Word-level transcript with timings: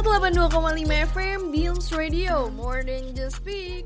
182,5 0.00 0.88
FM 1.12 1.52
Beams 1.52 1.92
Radio, 1.92 2.48
more 2.56 2.80
than 2.80 3.12
just 3.12 3.36
speak. 3.36 3.84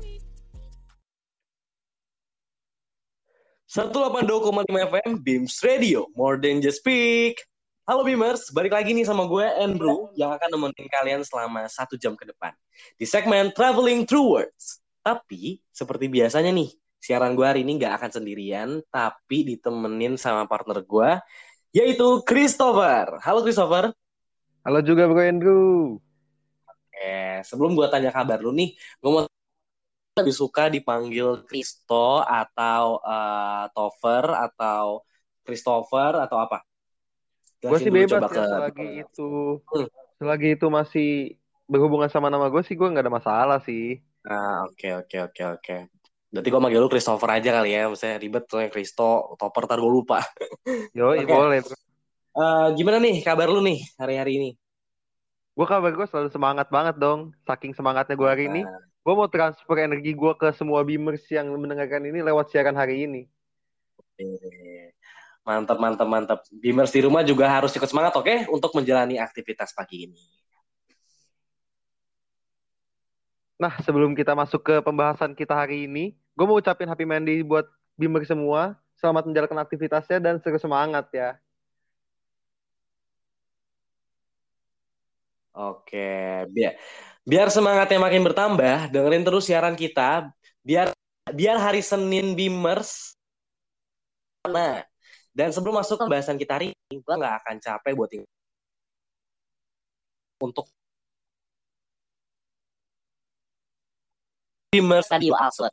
182,5 3.67 4.63
FM 4.63 5.19
Beams 5.27 5.59
Radio, 5.59 6.07
more 6.15 6.39
than 6.39 6.63
just 6.63 6.79
speak. 6.79 7.35
Halo 7.83 8.07
Beamers, 8.07 8.47
balik 8.55 8.71
lagi 8.71 8.95
nih 8.95 9.03
sama 9.03 9.27
gue 9.27 9.43
Andrew 9.59 10.07
yang 10.15 10.31
akan 10.31 10.55
nemenin 10.55 10.87
kalian 10.87 11.19
selama 11.27 11.67
satu 11.67 11.99
jam 11.99 12.15
ke 12.15 12.23
depan 12.23 12.55
di 12.95 13.03
segmen 13.03 13.51
Traveling 13.51 14.07
Through 14.07 14.39
Words. 14.39 14.79
Tapi 15.03 15.59
seperti 15.75 16.07
biasanya 16.07 16.55
nih, 16.55 16.71
siaran 16.95 17.35
gue 17.35 17.43
hari 17.43 17.67
ini 17.67 17.75
nggak 17.75 17.91
akan 17.91 18.11
sendirian, 18.15 18.79
tapi 18.87 19.43
ditemenin 19.43 20.15
sama 20.15 20.47
partner 20.47 20.79
gue, 20.79 21.19
yaitu 21.75 22.23
Christopher. 22.23 23.19
Halo 23.19 23.43
Christopher. 23.43 23.91
Halo 24.63 24.79
juga 24.79 25.11
Bro 25.11 25.19
Andrew. 25.19 26.01
Oke, 26.95 27.43
sebelum 27.43 27.75
gue 27.75 27.91
tanya 27.91 28.07
kabar 28.07 28.39
lu 28.39 28.55
nih, 28.55 28.71
gue 28.71 29.09
mau 29.11 29.27
lebih 30.15 30.31
suka 30.31 30.71
dipanggil 30.71 31.43
Kristo 31.43 32.23
atau 32.23 33.03
uh, 33.03 33.67
Tover 33.75 34.31
atau 34.31 35.03
Christopher 35.43 36.23
atau 36.23 36.39
apa? 36.39 36.63
Gue 37.59 37.83
sih 37.83 37.91
bebas 37.91 38.23
ya, 38.23 38.31
ke... 38.31 38.43
selagi 38.47 38.89
itu 39.03 39.59
hmm. 39.59 39.87
selagi 40.23 40.49
itu 40.55 40.67
masih 40.71 41.09
berhubungan 41.67 42.07
sama 42.07 42.31
nama 42.31 42.47
gue 42.47 42.63
sih 42.63 42.79
gue 42.79 42.87
nggak 42.87 43.03
ada 43.03 43.11
masalah 43.11 43.59
sih. 43.59 43.99
Ah 44.23 44.63
oke 44.63 44.79
okay, 44.79 44.91
oke 44.95 45.11
okay, 45.11 45.19
oke 45.19 45.35
okay, 45.35 45.45
oke. 45.51 45.59
Okay. 45.67 45.79
Berarti 46.31 46.47
gue 46.47 46.61
manggil 46.63 46.79
lu 46.79 46.87
Christopher 46.87 47.29
aja 47.35 47.49
kali 47.59 47.75
ya, 47.75 47.91
misalnya 47.91 48.17
ribet 48.23 48.43
tuh 48.47 48.63
yang 48.63 48.71
Kristo, 48.71 49.35
Topper 49.35 49.67
tar 49.67 49.83
gue 49.83 49.91
lupa. 49.91 50.23
Yo, 50.95 51.11
okay. 51.11 51.27
boleh. 51.27 51.59
Uh, 52.35 52.71
gimana 52.75 53.03
nih 53.03 53.19
kabar 53.19 53.51
lu 53.51 53.59
nih 53.63 53.83
hari-hari 53.99 54.31
ini? 54.39 54.49
Gue 55.55 55.63
kabar 55.63 55.95
gue 55.95 56.07
selalu 56.11 56.27
semangat 56.35 56.67
banget 56.67 56.99
dong. 56.99 57.31
Saking 57.47 57.71
semangatnya 57.71 58.19
gue 58.19 58.27
hari 58.27 58.51
ini, 58.51 58.67
nah. 58.67 58.75
gue 58.75 59.13
mau 59.15 59.31
transfer 59.31 59.79
energi 59.79 60.11
gue 60.11 60.33
ke 60.35 60.51
semua 60.51 60.83
beamers 60.83 61.23
yang 61.31 61.47
mendengarkan 61.55 62.03
ini 62.03 62.19
lewat 62.19 62.51
siaran 62.51 62.75
hari 62.75 63.07
ini. 63.07 63.23
Mantap, 65.47 65.79
mantap, 65.79 66.07
mantap. 66.11 66.39
Beamers 66.59 66.91
di 66.91 67.07
rumah 67.07 67.23
juga 67.23 67.47
harus 67.47 67.71
ikut 67.71 67.87
semangat, 67.87 68.19
oke? 68.19 68.27
Okay? 68.27 68.37
Untuk 68.51 68.75
menjalani 68.75 69.15
aktivitas 69.15 69.71
pagi 69.71 70.11
ini. 70.11 70.19
Nah, 73.55 73.79
sebelum 73.79 74.11
kita 74.11 74.35
masuk 74.35 74.59
ke 74.59 74.75
pembahasan 74.83 75.31
kita 75.31 75.55
hari 75.55 75.87
ini, 75.87 76.11
gue 76.35 76.45
mau 76.45 76.59
ucapin 76.59 76.91
happy 76.91 77.07
Mandy 77.07 77.39
buat 77.47 77.63
Beamer 77.95 78.27
semua. 78.27 78.75
Selamat 78.99 79.23
menjalankan 79.23 79.63
aktivitasnya 79.63 80.19
dan 80.19 80.43
seru 80.43 80.59
semangat 80.59 81.07
ya. 81.15 81.39
Oke, 85.55 86.43
biar 86.51 86.75
biar 87.23 87.47
semangatnya 87.47 87.95
makin 87.95 88.27
bertambah, 88.27 88.91
dengerin 88.91 89.23
terus 89.23 89.47
siaran 89.47 89.75
kita. 89.79 90.27
Biar 90.67 90.91
biar 91.31 91.57
hari 91.57 91.79
Senin 91.79 92.35
Beamers. 92.35 93.15
Nah, 94.45 94.83
dan 95.31 95.49
sebelum 95.55 95.79
masuk 95.79 95.95
ke 96.03 96.05
bahasan 96.11 96.35
kita 96.35 96.59
hari 96.59 96.75
ini, 96.75 96.99
gue 96.99 97.15
nggak 97.15 97.35
akan 97.39 97.55
capek 97.63 97.93
buat 97.95 98.11
ini. 98.19 98.27
Untuk 100.43 100.67
Beamers 104.75 105.07
Radio 105.07 105.33
Alsut. 105.39 105.71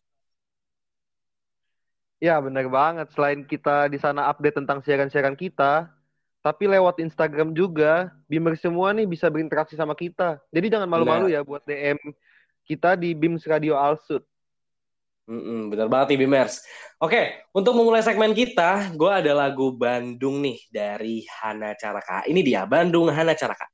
Ya 2.23 2.39
benar 2.39 2.71
banget. 2.71 3.11
Selain 3.11 3.43
kita 3.43 3.91
di 3.91 3.99
sana 3.99 4.31
update 4.31 4.63
tentang 4.63 4.79
siaran-siaran 4.87 5.35
kita, 5.35 5.91
tapi 6.43 6.67
lewat 6.67 6.99
Instagram 6.99 7.55
juga, 7.55 8.11
Beamer 8.27 8.59
semua 8.59 8.91
nih 8.91 9.07
bisa 9.07 9.31
berinteraksi 9.31 9.79
sama 9.79 9.95
kita. 9.95 10.43
Jadi 10.51 10.75
jangan 10.75 10.91
malu-malu 10.91 11.31
ya 11.31 11.47
buat 11.47 11.63
DM 11.63 11.97
kita 12.67 12.99
di 12.99 13.15
Beams 13.15 13.47
Radio 13.47 13.79
Alsut. 13.79 14.27
Mm-mm, 15.31 15.71
bener 15.71 15.87
banget 15.87 16.13
nih 16.13 16.27
Bimers. 16.27 16.67
Oke, 16.99 17.47
untuk 17.55 17.79
memulai 17.79 18.03
segmen 18.03 18.35
kita, 18.35 18.91
gue 18.91 19.07
ada 19.07 19.31
lagu 19.31 19.71
Bandung 19.71 20.43
nih 20.43 20.59
dari 20.67 21.23
Hana 21.31 21.79
Caraka. 21.79 22.27
Ini 22.27 22.43
dia, 22.43 22.67
Bandung 22.67 23.07
Hana 23.07 23.39
Caraka. 23.39 23.71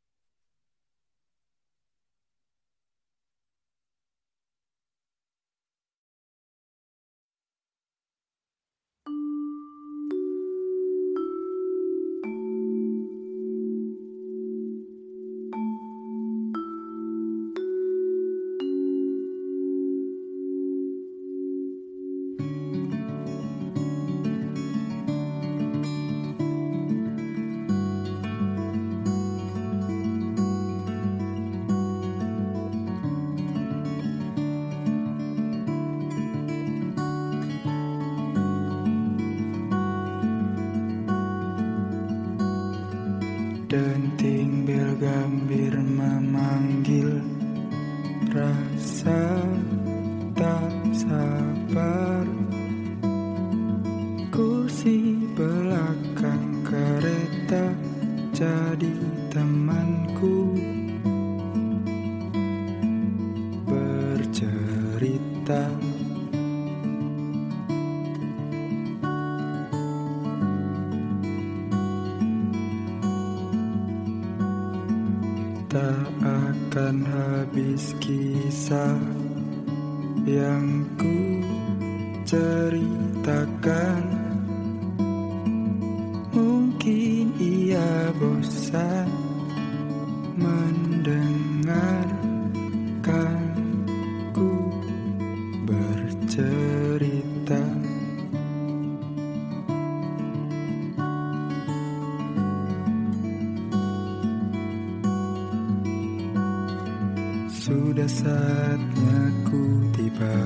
Sudah 107.69 108.09
saatnya 108.09 109.21
ku 109.45 109.84
tiba. 109.93 110.41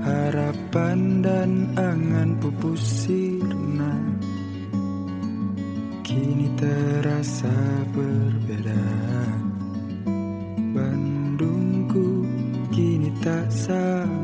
Harapan 0.00 1.20
dan 1.20 1.76
angan 1.76 2.40
pupus 2.40 3.04
sirna 3.04 4.00
Kini 6.00 6.48
terasa 6.56 7.52
berbeda. 7.92 8.88
Bandungku 10.72 12.24
kini 12.72 13.12
tak 13.20 13.52
sama. 13.52 14.15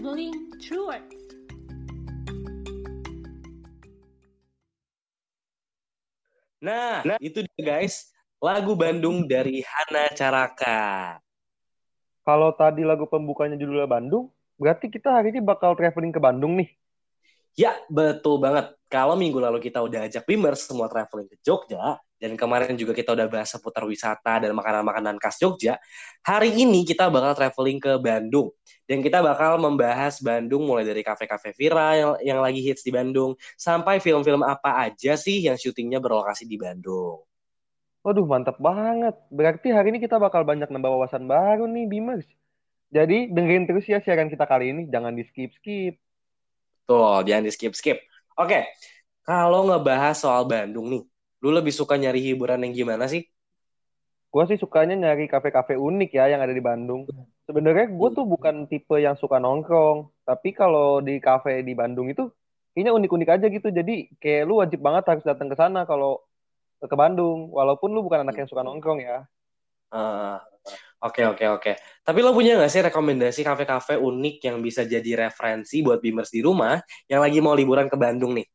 Traveling 0.00 0.56
through 0.64 0.88
words. 0.88 1.12
Nah, 6.64 7.04
itu 7.20 7.44
dia 7.44 7.60
guys, 7.60 8.08
lagu 8.40 8.72
Bandung 8.72 9.28
dari 9.28 9.60
Hana 9.60 10.08
Caraka. 10.16 11.20
Kalau 12.24 12.48
tadi 12.56 12.80
lagu 12.80 13.04
pembukanya 13.04 13.60
judulnya 13.60 13.84
Bandung, 13.84 14.32
berarti 14.56 14.88
kita 14.88 15.12
hari 15.12 15.36
ini 15.36 15.44
bakal 15.44 15.76
traveling 15.76 16.16
ke 16.16 16.20
Bandung 16.24 16.56
nih. 16.56 16.72
Ya, 17.52 17.76
betul 17.92 18.40
banget. 18.40 18.72
Kalau 18.88 19.20
minggu 19.20 19.36
lalu 19.36 19.60
kita 19.60 19.84
udah 19.84 20.08
ajak 20.08 20.24
Bimers 20.24 20.64
semua 20.64 20.88
traveling 20.88 21.28
ke 21.28 21.36
Jogja, 21.44 22.00
dan 22.20 22.36
kemarin 22.36 22.76
juga 22.76 22.92
kita 22.92 23.16
udah 23.16 23.26
bahas 23.32 23.48
seputar 23.48 23.88
wisata 23.88 24.44
dan 24.44 24.52
makanan-makanan 24.52 25.16
khas 25.16 25.40
Jogja, 25.40 25.80
hari 26.20 26.52
ini 26.52 26.84
kita 26.84 27.08
bakal 27.08 27.32
traveling 27.32 27.80
ke 27.80 27.96
Bandung. 27.96 28.52
Dan 28.84 29.00
kita 29.00 29.24
bakal 29.24 29.56
membahas 29.56 30.20
Bandung 30.20 30.68
mulai 30.68 30.84
dari 30.84 31.00
kafe-kafe 31.00 31.56
viral 31.56 31.92
yang, 31.96 32.12
yang 32.20 32.38
lagi 32.44 32.60
hits 32.60 32.84
di 32.84 32.92
Bandung, 32.92 33.32
sampai 33.56 34.04
film-film 34.04 34.44
apa 34.44 34.84
aja 34.84 35.16
sih 35.16 35.48
yang 35.48 35.56
syutingnya 35.56 35.96
berlokasi 35.96 36.44
di 36.44 36.60
Bandung. 36.60 37.24
Waduh, 38.04 38.26
mantap 38.28 38.60
banget. 38.60 39.16
Berarti 39.32 39.72
hari 39.72 39.96
ini 39.96 39.98
kita 40.00 40.20
bakal 40.20 40.44
banyak 40.44 40.68
nambah 40.68 40.90
wawasan 40.92 41.24
baru 41.24 41.64
nih, 41.64 41.88
Bimers. 41.88 42.28
Jadi 42.90 43.30
dengerin 43.30 43.64
terus 43.70 43.86
ya 43.86 44.02
siaran 44.02 44.28
kita 44.28 44.44
kali 44.44 44.74
ini, 44.74 44.82
jangan 44.90 45.14
di 45.14 45.22
skip-skip. 45.22 45.96
Tuh, 46.84 47.22
jangan 47.22 47.46
di 47.46 47.52
skip-skip. 47.54 48.02
Oke, 48.34 48.66
kalau 49.22 49.70
ngebahas 49.70 50.18
soal 50.18 50.42
Bandung 50.48 50.90
nih, 50.90 51.02
lu 51.42 51.50
lebih 51.56 51.72
suka 51.74 51.94
nyari 52.00 52.20
hiburan 52.26 52.60
yang 52.64 52.74
gimana 52.76 53.04
sih? 53.12 53.22
Gue 54.32 54.44
sih 54.50 54.58
sukanya 54.62 54.94
nyari 55.02 55.24
kafe-kafe 55.32 55.74
unik 55.74 56.10
ya 56.18 56.24
yang 56.32 56.40
ada 56.44 56.54
di 56.54 56.62
Bandung. 56.62 57.02
Sebenarnya 57.50 57.90
gue 57.90 58.08
tuh 58.16 58.24
bukan 58.32 58.54
tipe 58.70 58.94
yang 59.02 59.18
suka 59.18 59.42
nongkrong, 59.42 60.06
tapi 60.22 60.54
kalau 60.54 61.02
di 61.02 61.18
kafe 61.18 61.66
di 61.66 61.74
Bandung 61.74 62.06
itu 62.12 62.30
kayaknya 62.72 62.92
unik-unik 62.98 63.28
aja 63.34 63.46
gitu. 63.50 63.68
Jadi 63.78 63.92
kayak 64.22 64.42
lu 64.46 64.62
wajib 64.62 64.78
banget 64.86 65.04
harus 65.10 65.24
datang 65.26 65.50
ke 65.50 65.56
sana 65.58 65.82
kalau 65.90 66.22
ke 66.82 66.96
Bandung, 67.02 67.50
walaupun 67.58 67.90
lu 67.94 68.00
bukan 68.06 68.22
anak 68.24 68.36
yang 68.40 68.48
suka 68.50 68.62
nongkrong 68.66 69.00
ya. 69.02 69.26
Ah, 69.90 70.38
Oke, 71.06 71.22
oke, 71.26 71.44
oke. 71.56 71.72
Tapi 72.06 72.18
lo 72.24 72.30
punya 72.36 72.56
nggak 72.58 72.72
sih 72.74 72.82
rekomendasi 72.88 73.40
kafe-kafe 73.48 73.94
unik 74.00 74.36
yang 74.48 74.58
bisa 74.66 74.82
jadi 74.84 75.28
referensi 75.28 75.76
buat 75.86 76.00
Bimers 76.04 76.30
di 76.34 76.40
rumah 76.44 76.76
yang 77.10 77.20
lagi 77.24 77.38
mau 77.44 77.54
liburan 77.56 77.88
ke 77.92 77.96
Bandung 78.00 78.32
nih? 78.38 78.46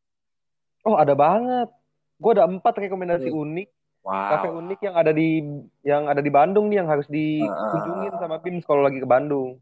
Oh 0.87 0.95
ada 1.01 1.13
banget. 1.23 1.67
Gue 2.15 2.31
ada 2.35 2.47
empat 2.47 2.73
rekomendasi 2.79 3.29
unik 3.29 3.67
kafe 4.05 4.47
Wow. 4.53 4.61
unik 4.61 4.79
yang 4.85 4.95
ada 4.95 5.09
di 5.09 5.41
yang 5.81 6.05
ada 6.05 6.21
di 6.21 6.29
Bandung 6.29 6.69
nih 6.69 6.77
yang 6.77 6.85
harus 6.85 7.09
dikunjungin 7.09 8.13
sama 8.21 8.37
Bims 8.37 8.61
kalau 8.61 8.85
lagi 8.85 9.01
ke 9.01 9.07
Bandung. 9.09 9.57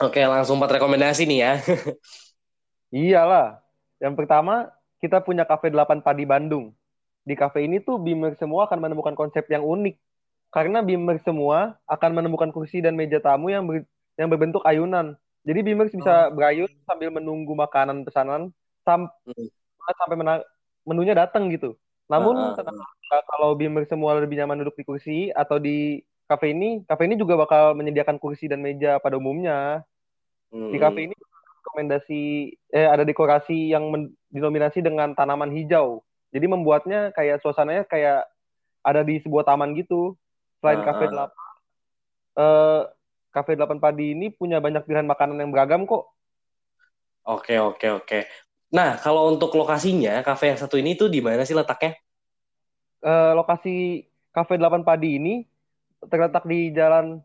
Oke, 0.00 0.24
langsung 0.24 0.56
empat 0.56 0.80
rekomendasi 0.80 1.28
nih 1.28 1.38
ya. 1.44 1.52
Iyalah. 2.94 3.60
Yang 4.00 4.14
pertama, 4.16 4.72
kita 4.96 5.20
punya 5.20 5.44
Cafe 5.44 5.68
8 5.68 6.00
Padi 6.00 6.24
Bandung. 6.24 6.72
Di 7.20 7.36
cafe 7.36 7.68
ini 7.68 7.84
tuh 7.84 8.00
Bimer 8.00 8.32
semua 8.40 8.64
akan 8.64 8.80
menemukan 8.80 9.12
konsep 9.12 9.44
yang 9.52 9.60
unik. 9.60 10.00
Karena 10.48 10.80
Bimer 10.80 11.20
semua 11.20 11.76
akan 11.84 12.10
menemukan 12.16 12.48
kursi 12.50 12.80
dan 12.80 12.96
meja 12.96 13.20
tamu 13.20 13.52
yang 13.52 13.68
ber- 13.68 13.86
yang 14.16 14.32
berbentuk 14.32 14.64
ayunan. 14.64 15.14
Jadi 15.44 15.60
Bimer 15.60 15.92
bisa 15.92 16.32
berayun 16.32 16.70
sambil 16.88 17.12
menunggu 17.12 17.52
makanan 17.52 18.08
pesanan 18.08 18.50
sam- 18.82 19.12
Hmm. 19.28 19.46
sampai 20.00 20.16
mena- 20.16 20.46
menunya 20.88 21.14
datang 21.16 21.48
gitu. 21.52 21.76
Namun 22.10 22.34
aja, 22.58 23.18
kalau 23.30 23.54
Bimer 23.54 23.86
semua 23.86 24.18
lebih 24.18 24.38
nyaman 24.40 24.62
duduk 24.66 24.76
di 24.78 24.84
kursi 24.86 25.18
atau 25.34 25.58
di 25.62 26.02
cafe 26.26 26.54
ini, 26.54 26.82
cafe 26.86 27.06
ini 27.10 27.14
juga 27.18 27.34
bakal 27.38 27.74
menyediakan 27.78 28.18
kursi 28.22 28.46
dan 28.50 28.62
meja 28.62 28.98
pada 29.02 29.18
umumnya. 29.18 29.82
Di 30.50 30.78
Hmm. 30.78 30.82
kafe 30.82 31.00
ini 31.10 31.14
rekomendasi 31.60 32.22
eh 32.74 32.88
ada 32.88 33.02
dekorasi 33.06 33.70
yang 33.74 33.90
men- 33.90 34.14
dinominasi 34.30 34.82
dengan 34.82 35.14
tanaman 35.14 35.50
hijau. 35.54 36.02
Jadi 36.30 36.46
membuatnya 36.46 37.10
kayak 37.14 37.42
suasananya 37.42 37.86
kayak 37.86 38.26
ada 38.86 39.02
di 39.02 39.18
sebuah 39.22 39.44
taman 39.46 39.74
gitu. 39.78 40.14
Selain 40.62 40.80
Ah, 40.82 40.86
kafe. 40.86 41.04
8 41.10 41.30
eh 42.38 42.80
kafe 43.34 43.52
8 43.58 43.78
Padi 43.82 44.14
ini 44.14 44.30
punya 44.34 44.58
banyak 44.62 44.82
pilihan 44.86 45.06
makanan 45.06 45.38
yang 45.38 45.50
beragam 45.54 45.86
kok. 45.86 46.10
Oke, 47.24 47.58
oke, 47.58 47.86
oke. 47.90 48.18
Nah, 48.70 48.94
kalau 49.02 49.34
untuk 49.34 49.50
lokasinya, 49.58 50.22
kafe 50.22 50.54
yang 50.54 50.58
satu 50.58 50.78
ini 50.78 50.94
tuh 50.94 51.10
di 51.10 51.18
mana 51.18 51.42
sih 51.42 51.58
letaknya? 51.58 51.98
Eh 53.02 53.32
lokasi 53.34 54.06
kafe 54.30 54.54
8 54.54 54.86
Padi 54.86 55.18
ini 55.18 55.42
terletak 56.06 56.46
di 56.46 56.70
Jalan 56.70 57.18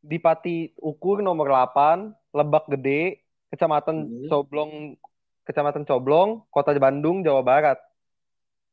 Dipati 0.00 0.72
Ukur 0.80 1.20
nomor 1.20 1.52
8, 1.52 2.14
Lebak 2.32 2.70
Gede, 2.72 3.20
Kecamatan 3.52 4.08
Hmm. 4.08 4.28
Coblong, 4.30 4.96
Kecamatan 5.44 5.84
Coblong, 5.84 6.46
Kota 6.48 6.72
Bandung, 6.80 7.20
Jawa 7.20 7.42
Barat. 7.44 7.78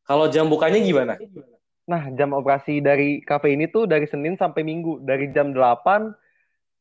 Kalau 0.07 0.31
jam 0.31 0.47
bukanya 0.47 0.79
gimana? 0.79 1.15
Nah, 1.83 2.07
jam 2.15 2.31
operasi 2.31 2.79
dari 2.79 3.19
kafe 3.19 3.55
ini 3.55 3.67
tuh 3.67 3.83
dari 3.83 4.07
Senin 4.07 4.39
sampai 4.39 4.63
Minggu, 4.63 5.03
dari 5.03 5.27
jam 5.35 5.51
8 5.51 6.15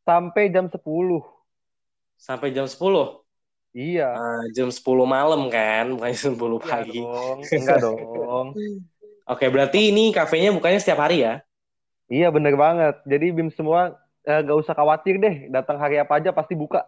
sampai 0.07 0.51
jam 0.55 0.71
10. 0.71 1.23
Sampai 2.19 2.55
jam 2.55 2.67
10. 2.67 3.22
Iya. 3.73 4.09
Ah, 4.13 4.45
jam 4.53 4.69
10 4.69 5.09
malam 5.09 5.49
kan, 5.49 5.97
bukan 5.97 6.13
jam 6.13 6.33
10 6.37 6.61
Iya 6.61 6.69
pagi. 6.69 7.01
dong, 7.01 7.39
enggak 7.49 7.79
dong. 7.81 8.47
Oke, 9.33 9.47
berarti 9.49 9.89
ini 9.89 10.13
kafenya 10.13 10.53
bukanya 10.53 10.77
setiap 10.77 11.01
hari 11.09 11.25
ya? 11.25 11.41
Iya 12.13 12.29
bener 12.29 12.53
banget. 12.61 13.01
Jadi 13.09 13.27
BIM 13.33 13.49
semua 13.55 13.97
eh, 14.29 14.41
gak 14.45 14.59
usah 14.61 14.75
khawatir 14.77 15.17
deh, 15.17 15.49
datang 15.49 15.81
hari 15.81 15.97
apa 15.97 16.21
aja 16.21 16.31
pasti 16.37 16.53
buka. 16.53 16.85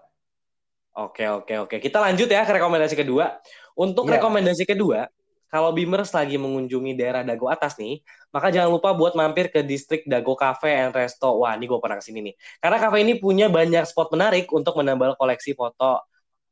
Oke, 0.95 1.27
oke, 1.27 1.55
oke. 1.67 1.77
Kita 1.83 1.99
lanjut 1.99 2.29
ya 2.31 2.45
ke 2.47 2.53
rekomendasi 2.55 2.95
kedua. 2.95 3.41
Untuk 3.75 4.07
Iya. 4.07 4.21
rekomendasi 4.21 4.63
kedua, 4.63 5.11
kalau 5.51 5.75
Bimers 5.75 6.15
lagi 6.15 6.39
mengunjungi 6.39 6.95
daerah 6.95 7.27
Dago 7.27 7.51
Atas 7.51 7.75
nih, 7.81 8.05
maka 8.31 8.55
jangan 8.55 8.71
lupa 8.71 8.95
buat 8.95 9.19
mampir 9.19 9.51
ke 9.51 9.67
distrik 9.67 10.07
Dago 10.07 10.39
Cafe 10.39 10.71
and 10.71 10.95
Resto. 10.95 11.35
Wah, 11.43 11.59
ini 11.59 11.67
gue 11.67 11.79
pernah 11.83 11.99
ke 11.99 12.05
sini 12.07 12.31
nih. 12.31 12.35
Karena 12.63 12.79
kafe 12.79 13.03
ini 13.03 13.19
punya 13.19 13.51
banyak 13.51 13.83
spot 13.89 14.15
menarik 14.15 14.47
untuk 14.55 14.79
menambah 14.79 15.19
koleksi 15.19 15.57
foto 15.59 15.99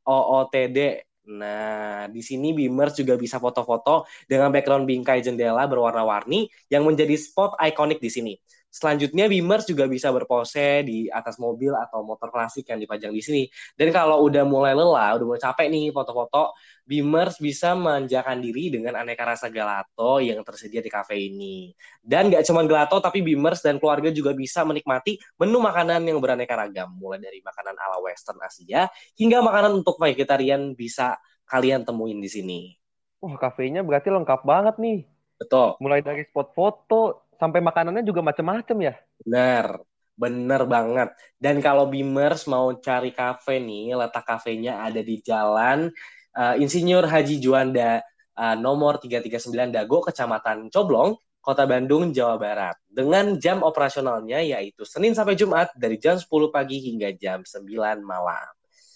OOTD. 0.07 0.79
Nah, 1.23 2.11
di 2.11 2.19
sini 2.19 2.51
Bimers 2.51 2.99
juga 2.99 3.15
bisa 3.15 3.39
foto-foto 3.39 4.11
dengan 4.27 4.51
background 4.51 4.91
bingkai 4.91 5.23
jendela 5.23 5.71
berwarna-warni 5.71 6.51
yang 6.67 6.83
menjadi 6.83 7.15
spot 7.15 7.55
ikonik 7.63 8.03
di 8.03 8.11
sini. 8.11 8.33
Selanjutnya 8.73 9.29
Bimers 9.29 9.69
juga 9.69 9.85
bisa 9.85 10.09
berpose 10.09 10.81
di 10.89 11.05
atas 11.13 11.37
mobil 11.37 11.77
atau 11.77 12.01
motor 12.01 12.33
klasik 12.33 12.65
yang 12.73 12.81
dipajang 12.81 13.13
di 13.13 13.21
sini. 13.21 13.43
Dan 13.77 13.93
kalau 13.93 14.25
udah 14.25 14.49
mulai 14.49 14.73
lelah, 14.73 15.21
udah 15.21 15.27
mulai 15.29 15.43
capek 15.45 15.69
nih 15.69 15.93
foto-foto, 15.93 16.57
Bimers 16.89 17.37
bisa 17.37 17.77
manjakan 17.77 18.41
diri 18.41 18.73
dengan 18.73 18.97
aneka 18.97 19.29
rasa 19.29 19.53
gelato 19.53 20.25
yang 20.25 20.41
tersedia 20.41 20.81
di 20.81 20.89
kafe 20.89 21.21
ini. 21.21 21.77
Dan 22.01 22.33
nggak 22.33 22.49
cuma 22.49 22.65
gelato, 22.65 22.97
tapi 22.97 23.21
Bimers 23.21 23.61
dan 23.61 23.77
keluarga 23.77 24.09
juga 24.09 24.33
bisa 24.33 24.65
menikmati 24.65 25.21
menu 25.37 25.61
makanan 25.61 26.09
yang 26.09 26.17
beraneka 26.17 26.57
ragam. 26.57 26.97
Mulai 26.97 27.21
dari 27.21 27.45
makanan 27.45 27.77
ala 27.77 28.01
Western 28.01 28.41
Asia, 28.41 28.89
hingga 29.21 29.45
makanan 29.45 29.85
untuk 29.85 30.01
vegetarian 30.01 30.73
bisa 30.73 31.21
kalian 31.45 31.85
temuin 31.85 32.25
di 32.25 32.33
sini. 32.33 32.61
Wah, 33.21 33.37
kafenya 33.37 33.85
berarti 33.85 34.09
lengkap 34.09 34.41
banget 34.49 34.81
nih. 34.81 35.05
Betul. 35.39 35.75
Mulai 35.83 36.01
dari 36.01 36.23
spot 36.27 36.55
foto 36.55 37.22
sampai 37.43 37.59
makanannya 37.59 38.07
juga 38.07 38.23
macem-macem 38.23 38.79
ya. 38.87 38.95
Bener, 39.19 39.83
bener 40.15 40.63
banget. 40.71 41.11
Dan 41.43 41.59
kalau 41.59 41.91
Bimers 41.91 42.47
mau 42.47 42.71
cari 42.79 43.11
kafe 43.11 43.59
nih, 43.59 43.99
letak 43.99 44.23
kafenya 44.23 44.87
ada 44.87 45.03
di 45.03 45.19
Jalan 45.19 45.91
uh, 46.39 46.55
Insinyur 46.55 47.03
Haji 47.03 47.43
Juanda 47.43 47.99
uh, 48.39 48.55
nomor 48.55 49.03
339 49.03 49.75
Dago, 49.75 49.99
Kecamatan 50.07 50.71
Coblong, 50.71 51.19
Kota 51.43 51.67
Bandung, 51.67 52.15
Jawa 52.15 52.39
Barat. 52.39 52.79
Dengan 52.87 53.35
jam 53.43 53.67
operasionalnya 53.67 54.39
yaitu 54.39 54.87
Senin 54.87 55.19
sampai 55.19 55.35
Jumat 55.35 55.75
dari 55.75 55.99
jam 55.99 56.15
10 56.15 56.31
pagi 56.55 56.79
hingga 56.79 57.11
jam 57.19 57.43
9 57.43 57.67
malam. 58.07 58.53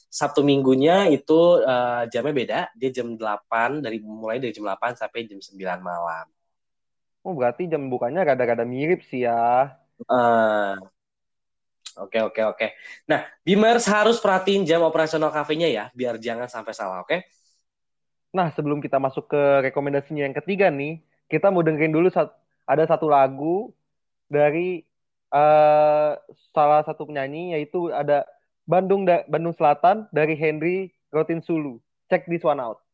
Sabtu 0.07 0.47
minggunya 0.47 1.11
itu 1.11 1.61
uh, 1.61 2.07
jamnya 2.09 2.33
beda, 2.33 2.61
dia 2.79 2.91
jam 2.95 3.19
8 3.19 3.83
dari 3.83 3.99
mulai 4.01 4.39
dari 4.39 4.55
jam 4.55 4.65
8 4.65 4.95
sampai 4.97 5.27
jam 5.27 5.43
9 5.43 5.59
malam. 5.83 6.36
Oh, 7.27 7.35
berarti 7.39 7.63
jam 7.73 7.83
bukanya 7.93 8.21
rada-rada 8.29 8.65
mirip 8.75 9.01
sih 9.11 9.21
ya. 9.27 9.35
Eh, 10.13 10.75
Oke, 11.97 12.19
oke, 12.21 12.41
oke. 12.53 12.67
Nah, 13.09 13.25
Bimers 13.41 13.89
harus 13.89 14.21
perhatiin 14.21 14.69
jam 14.69 14.85
operasional 14.85 15.33
kafenya 15.33 15.69
ya, 15.73 15.85
biar 15.97 16.21
jangan 16.21 16.45
sampai 16.45 16.77
salah, 16.77 17.01
oke? 17.01 17.17
Nah, 18.37 18.53
sebelum 18.53 18.85
kita 18.85 19.01
masuk 19.01 19.33
ke 19.33 19.41
rekomendasinya 19.73 20.23
yang 20.29 20.37
ketiga 20.37 20.69
nih, 20.69 21.01
kita 21.33 21.49
mau 21.49 21.65
dengerin 21.65 21.93
dulu 21.95 22.09
sat- 22.13 22.37
ada 22.69 22.85
satu 22.85 23.09
lagu 23.09 23.73
dari 24.31 24.87
eh, 25.35 26.13
salah 26.55 26.83
satu 26.87 27.03
penyanyi 27.09 27.59
yaitu 27.59 27.91
ada 27.91 28.23
Bandung 28.69 29.03
da- 29.09 29.27
Bandung 29.27 29.55
Selatan 29.59 30.07
dari 30.15 30.39
Henry 30.39 30.95
Rotin 31.11 31.43
Sulu. 31.43 31.83
Check 32.11 32.31
this 32.31 32.47
one 32.47 32.63
out. 32.63 32.86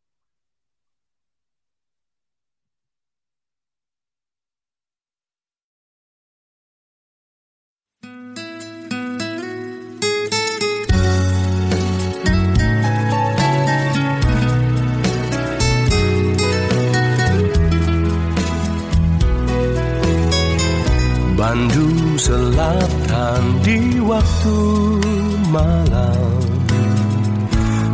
Selatan 22.22 23.42
di 23.66 23.98
waktu 23.98 24.58
malam. 25.50 26.38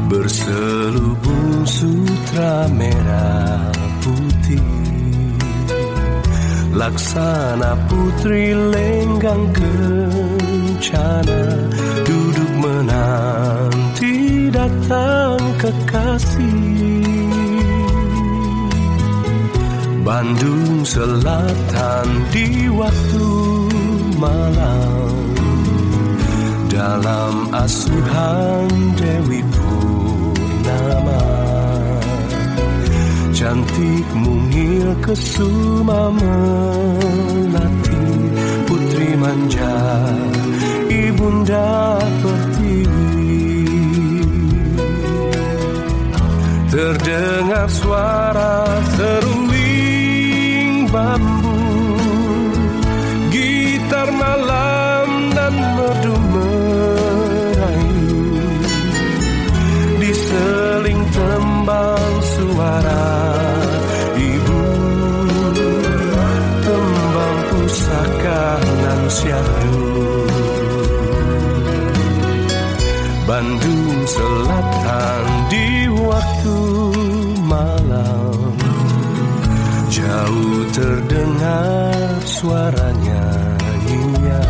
Berselubung 0.04 1.64
sutra 1.64 2.68
merah 2.68 3.72
putih. 4.04 4.68
Laksana 6.76 7.72
putri 7.88 8.52
lenggang 8.52 9.48
kencana. 9.56 11.44
Duduk 12.04 12.52
menanti 12.60 14.52
datang 14.52 15.40
kekasih. 15.56 17.08
Bandung 20.04 20.84
Selatan 20.84 22.06
di 22.28 22.68
waktu 22.68 23.57
malam 24.18 25.34
Dalam 26.68 27.50
asuhan 27.54 28.70
Dewi 28.98 29.42
Purnama. 29.50 31.24
Cantik 33.34 34.06
mungil 34.14 34.94
kesuma 35.02 36.10
melati 36.14 38.06
Putri 38.66 39.14
manja 39.18 39.78
Ibunda 40.90 41.98
Pertiwi. 42.22 43.66
Terdengar 46.68 47.66
suara 47.72 48.66
seruling 48.94 50.86
bambu 50.92 51.47
Bandung 73.38 74.02
Selatan 74.02 75.24
di 75.46 75.86
waktu 75.94 76.58
malam. 77.46 78.50
Jauh 79.86 80.66
terdengar 80.74 82.18
suara 82.26 82.90
nyanyian 82.98 84.42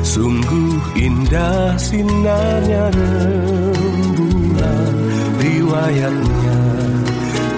Sungguh 0.00 0.80
indah 0.96 1.76
sinarnya 1.76 2.88
rembulan 2.96 4.96
Riwayatnya 5.44 6.60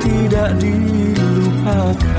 tidak 0.02 0.58
dilupakan 0.58 2.10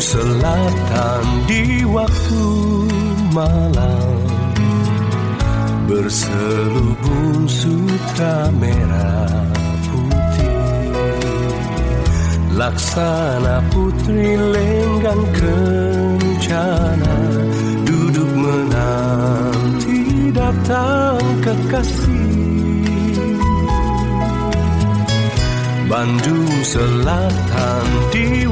Selatan 0.00 1.44
di 1.44 1.84
waktu 1.84 2.46
malam. 3.36 4.16
Berselubung 5.84 7.44
sutra 7.44 8.48
merah 8.56 9.44
putih. 9.84 11.20
Laksana 12.56 13.60
putri 13.68 14.40
lenggang 14.40 15.24
kencana. 15.36 17.16
Duduk 17.84 18.30
menanti 18.40 20.32
datang 20.32 21.20
kekasih. 21.44 22.40
Bandung 25.90 26.62
Selatan 26.64 27.84
di 28.14 28.46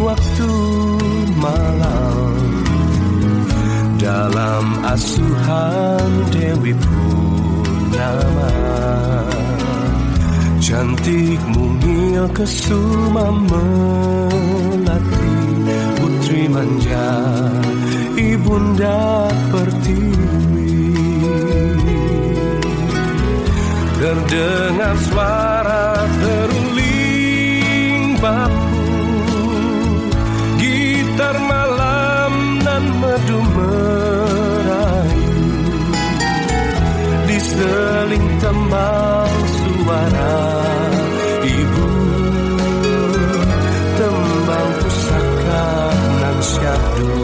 Dalam 4.09 4.88
asuhan 4.88 6.33
Dewi 6.33 6.73
Purnama. 6.73 8.53
Cantik 10.57 11.37
mungil 11.53 12.25
kesuma 12.33 13.29
melati 13.53 15.37
Putri 16.00 16.49
manja 16.49 17.21
Ibunda 18.17 19.29
pertiwi. 19.53 20.97
Terdengar 24.00 24.97
suara 25.05 25.98
Diseling 37.59 38.29
tembang 38.38 39.35
suara 39.50 40.38
ibu. 41.43 41.91
Tembang 43.99 44.71
pusaka 44.79 45.67
nan 46.23 46.38
syahdu. 46.38 47.19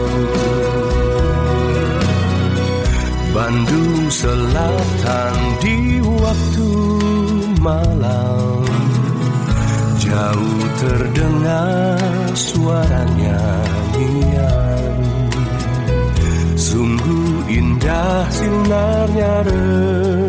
Bandung 3.31 4.11
Selatan 4.11 5.35
di 5.63 6.03
waktu 6.03 6.71
malam. 7.63 8.59
Jauh 10.03 10.63
terdengar 10.83 12.27
suara 12.35 13.07
nyanyian 13.15 14.99
Sungguh 16.55 17.51
indah 17.51 18.27
sinarnya 18.31 19.33
rembulan 19.47 20.24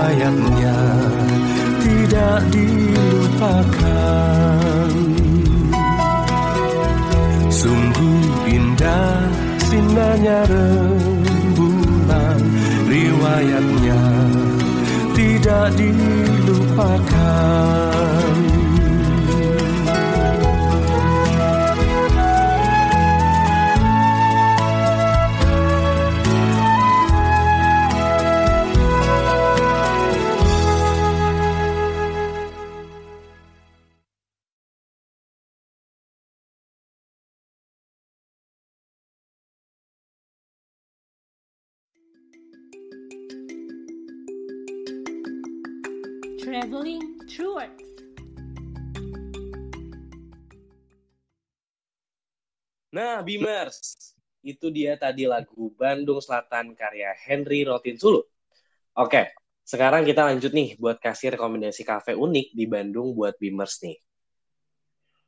Riwayatnya 0.00 0.80
tidak 1.84 2.40
dilupakan. 2.48 3.68
Sungguh 7.52 8.24
indah 8.48 9.28
sinarnya 9.60 10.48
rembulan 10.48 12.40
Riwayatnya 12.88 14.00
tidak 15.12 15.68
dilupakan 15.76 17.20
Nah, 53.20 53.28
Beamers, 53.28 54.16
itu 54.40 54.72
dia 54.72 54.96
tadi 54.96 55.28
lagu 55.28 55.68
Bandung 55.76 56.24
Selatan 56.24 56.72
karya 56.72 57.12
Henry 57.28 57.68
Rotin 57.68 58.00
Sulu. 58.00 58.24
Oke, 58.96 59.36
sekarang 59.60 60.08
kita 60.08 60.24
lanjut 60.24 60.48
nih 60.56 60.80
buat 60.80 60.96
kasih 60.96 61.36
rekomendasi 61.36 61.84
kafe 61.84 62.16
unik 62.16 62.56
di 62.56 62.64
Bandung 62.64 63.12
buat 63.12 63.36
Beamers 63.36 63.76
nih. 63.84 64.00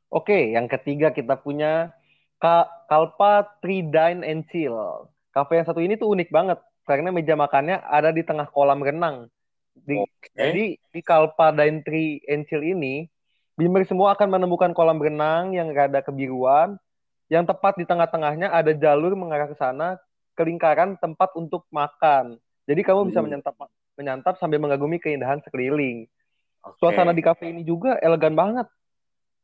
Oke, 0.09 0.57
yang 0.57 0.65
ketiga 0.65 1.13
kita 1.13 1.37
punya 1.37 1.93
Ka- 2.41 2.65
Kalpa 2.89 3.61
Tree 3.61 3.85
Dine 3.85 4.25
and 4.25 4.49
Chill. 4.49 4.73
Kafe 5.29 5.61
yang 5.61 5.69
satu 5.69 5.77
ini 5.77 5.93
tuh 5.93 6.09
unik 6.17 6.33
banget 6.33 6.57
karena 6.89 7.13
meja 7.13 7.37
makannya 7.37 7.77
ada 7.77 8.09
di 8.09 8.25
tengah 8.25 8.49
kolam 8.49 8.81
renang. 8.81 9.29
Di, 9.77 10.01
Oke. 10.01 10.33
Jadi 10.33 10.81
di 10.81 11.01
Kalpa 11.05 11.53
Dine 11.53 11.85
Tree 11.85 12.25
and 12.25 12.49
Chill 12.49 12.65
ini, 12.65 13.05
Bimer 13.53 13.85
semua 13.85 14.17
akan 14.17 14.33
menemukan 14.33 14.73
kolam 14.73 14.97
renang 14.97 15.53
yang 15.53 15.69
rada 15.69 16.01
kebiruan, 16.01 16.73
yang 17.31 17.47
tepat 17.47 17.79
di 17.79 17.85
tengah-tengahnya 17.87 18.51
ada 18.51 18.71
jalur 18.75 19.15
mengarah 19.15 19.47
ke 19.47 19.55
sana, 19.55 19.95
ke 20.33 20.41
lingkaran 20.43 20.97
tempat 20.99 21.31
untuk 21.37 21.63
makan. 21.69 22.37
Jadi 22.65 22.81
kamu 22.81 23.11
bisa 23.11 23.19
Hmm. 23.19 23.27
menyantap 23.29 23.55
menyantap 23.93 24.35
sambil 24.41 24.57
mengagumi 24.57 24.97
keindahan 24.97 25.37
sekeliling. 25.45 26.09
Oke. 26.65 26.79
Suasana 26.81 27.13
di 27.13 27.21
kafe 27.21 27.53
ini 27.53 27.61
juga 27.61 27.99
elegan 28.01 28.33
banget. 28.33 28.65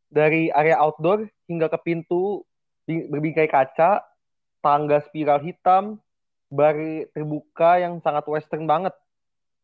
Dari 0.10 0.50
area 0.50 0.82
outdoor 0.82 1.30
hingga 1.46 1.70
ke 1.70 1.78
pintu 1.86 2.42
bi- 2.90 3.06
berbingkai 3.06 3.46
kaca, 3.46 4.02
tangga 4.66 5.06
spiral 5.06 5.44
hitam, 5.46 6.02
bar 6.50 6.74
terbuka 7.14 7.78
yang 7.78 8.02
sangat 8.02 8.26
western 8.26 8.66
banget. 8.66 8.96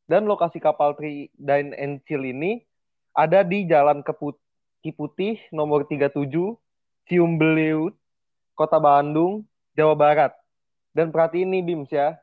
Dan 0.06 0.30
lokasi 0.30 0.62
kapal 0.62 0.94
Tri 0.94 1.34
Dine 1.34 1.74
and 1.74 1.98
Chill 2.06 2.22
ini 2.22 2.62
ada 3.18 3.42
di 3.42 3.66
Jalan 3.66 4.06
Keput- 4.06 4.38
Kiputih 4.86 5.42
nomor 5.50 5.90
37, 5.90 6.54
Ciumbeliut, 7.10 7.98
Kota 8.56 8.80
Bandung, 8.80 9.44
Jawa 9.76 9.94
Barat. 9.94 10.32
Dan 10.96 11.12
perhatiin 11.12 11.52
nih 11.52 11.64
Bims 11.68 11.92
ya, 11.92 12.16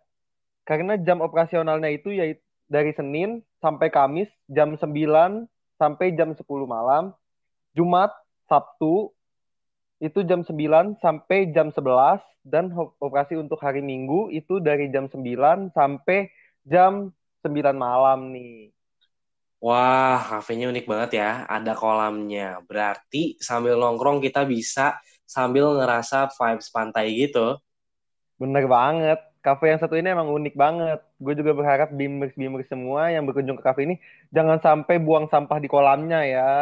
karena 0.64 0.97
jam 0.97 1.21
operasionalnya 1.21 1.92
itu 1.92 2.09
yaitu 2.09 2.40
dari 2.73 2.97
Senin 2.97 3.45
sampai 3.61 3.92
Kamis 3.92 4.33
jam 4.49 4.73
9 4.73 4.88
sampai 5.77 6.16
jam 6.16 6.33
10 6.33 6.40
malam. 6.64 7.12
Jumat, 7.77 8.12
Sabtu 8.49 9.12
itu 10.01 10.25
jam 10.25 10.40
9 10.40 10.97
sampai 10.99 11.53
jam 11.53 11.68
11 11.68 12.25
dan 12.42 12.73
operasi 12.99 13.38
untuk 13.38 13.61
hari 13.61 13.85
Minggu 13.85 14.33
itu 14.33 14.59
dari 14.59 14.88
jam 14.88 15.07
9 15.07 15.71
sampai 15.77 16.33
jam 16.64 17.12
9 17.45 17.77
malam 17.77 18.33
nih. 18.33 18.73
Wah, 19.62 20.18
kafenya 20.18 20.75
unik 20.75 20.90
banget 20.90 21.23
ya. 21.23 21.47
Ada 21.47 21.79
kolamnya. 21.79 22.59
Berarti 22.66 23.38
sambil 23.38 23.79
nongkrong 23.79 24.18
kita 24.18 24.42
bisa 24.42 24.99
sambil 25.33 25.73
ngerasa 25.81 26.29
vibes 26.37 26.68
pantai 26.68 27.09
gitu. 27.16 27.57
Bener 28.37 28.68
banget. 28.68 29.21
Kafe 29.42 29.75
yang 29.75 29.81
satu 29.81 29.97
ini 29.99 30.12
emang 30.12 30.29
unik 30.31 30.55
banget. 30.55 31.01
Gue 31.18 31.35
juga 31.35 31.57
berharap 31.57 31.90
bimbers-bimbers 31.90 32.68
semua 32.68 33.11
yang 33.11 33.25
berkunjung 33.25 33.59
ke 33.59 33.64
kafe 33.64 33.88
ini 33.88 33.97
jangan 34.31 34.61
sampai 34.61 35.01
buang 35.01 35.27
sampah 35.33 35.59
di 35.59 35.66
kolamnya 35.73 36.21
ya. 36.29 36.53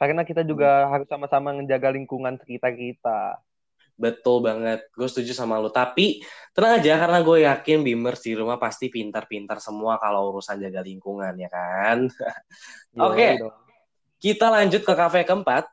Karena 0.00 0.24
kita 0.24 0.40
juga 0.48 0.88
harus 0.88 1.04
sama-sama 1.06 1.52
menjaga 1.52 1.92
lingkungan 1.92 2.40
sekitar 2.40 2.72
kita. 2.72 3.36
Betul 4.00 4.40
banget. 4.40 4.88
Gue 4.96 5.12
setuju 5.12 5.36
sama 5.36 5.60
lu. 5.60 5.68
Tapi 5.68 6.24
tenang 6.56 6.80
aja 6.80 6.96
karena 6.96 7.20
gue 7.20 7.44
yakin 7.44 7.84
Beamers 7.84 8.24
di 8.24 8.32
rumah 8.32 8.56
pasti 8.56 8.88
pintar-pintar 8.88 9.60
semua 9.60 10.00
kalau 10.00 10.32
urusan 10.32 10.56
jaga 10.56 10.80
lingkungan 10.80 11.36
ya 11.36 11.52
kan. 11.52 12.08
Oke. 13.12 13.36
Dong. 13.36 13.52
Kita 14.16 14.48
lanjut 14.48 14.80
ke 14.88 14.92
kafe 14.96 15.28
keempat. 15.28 15.68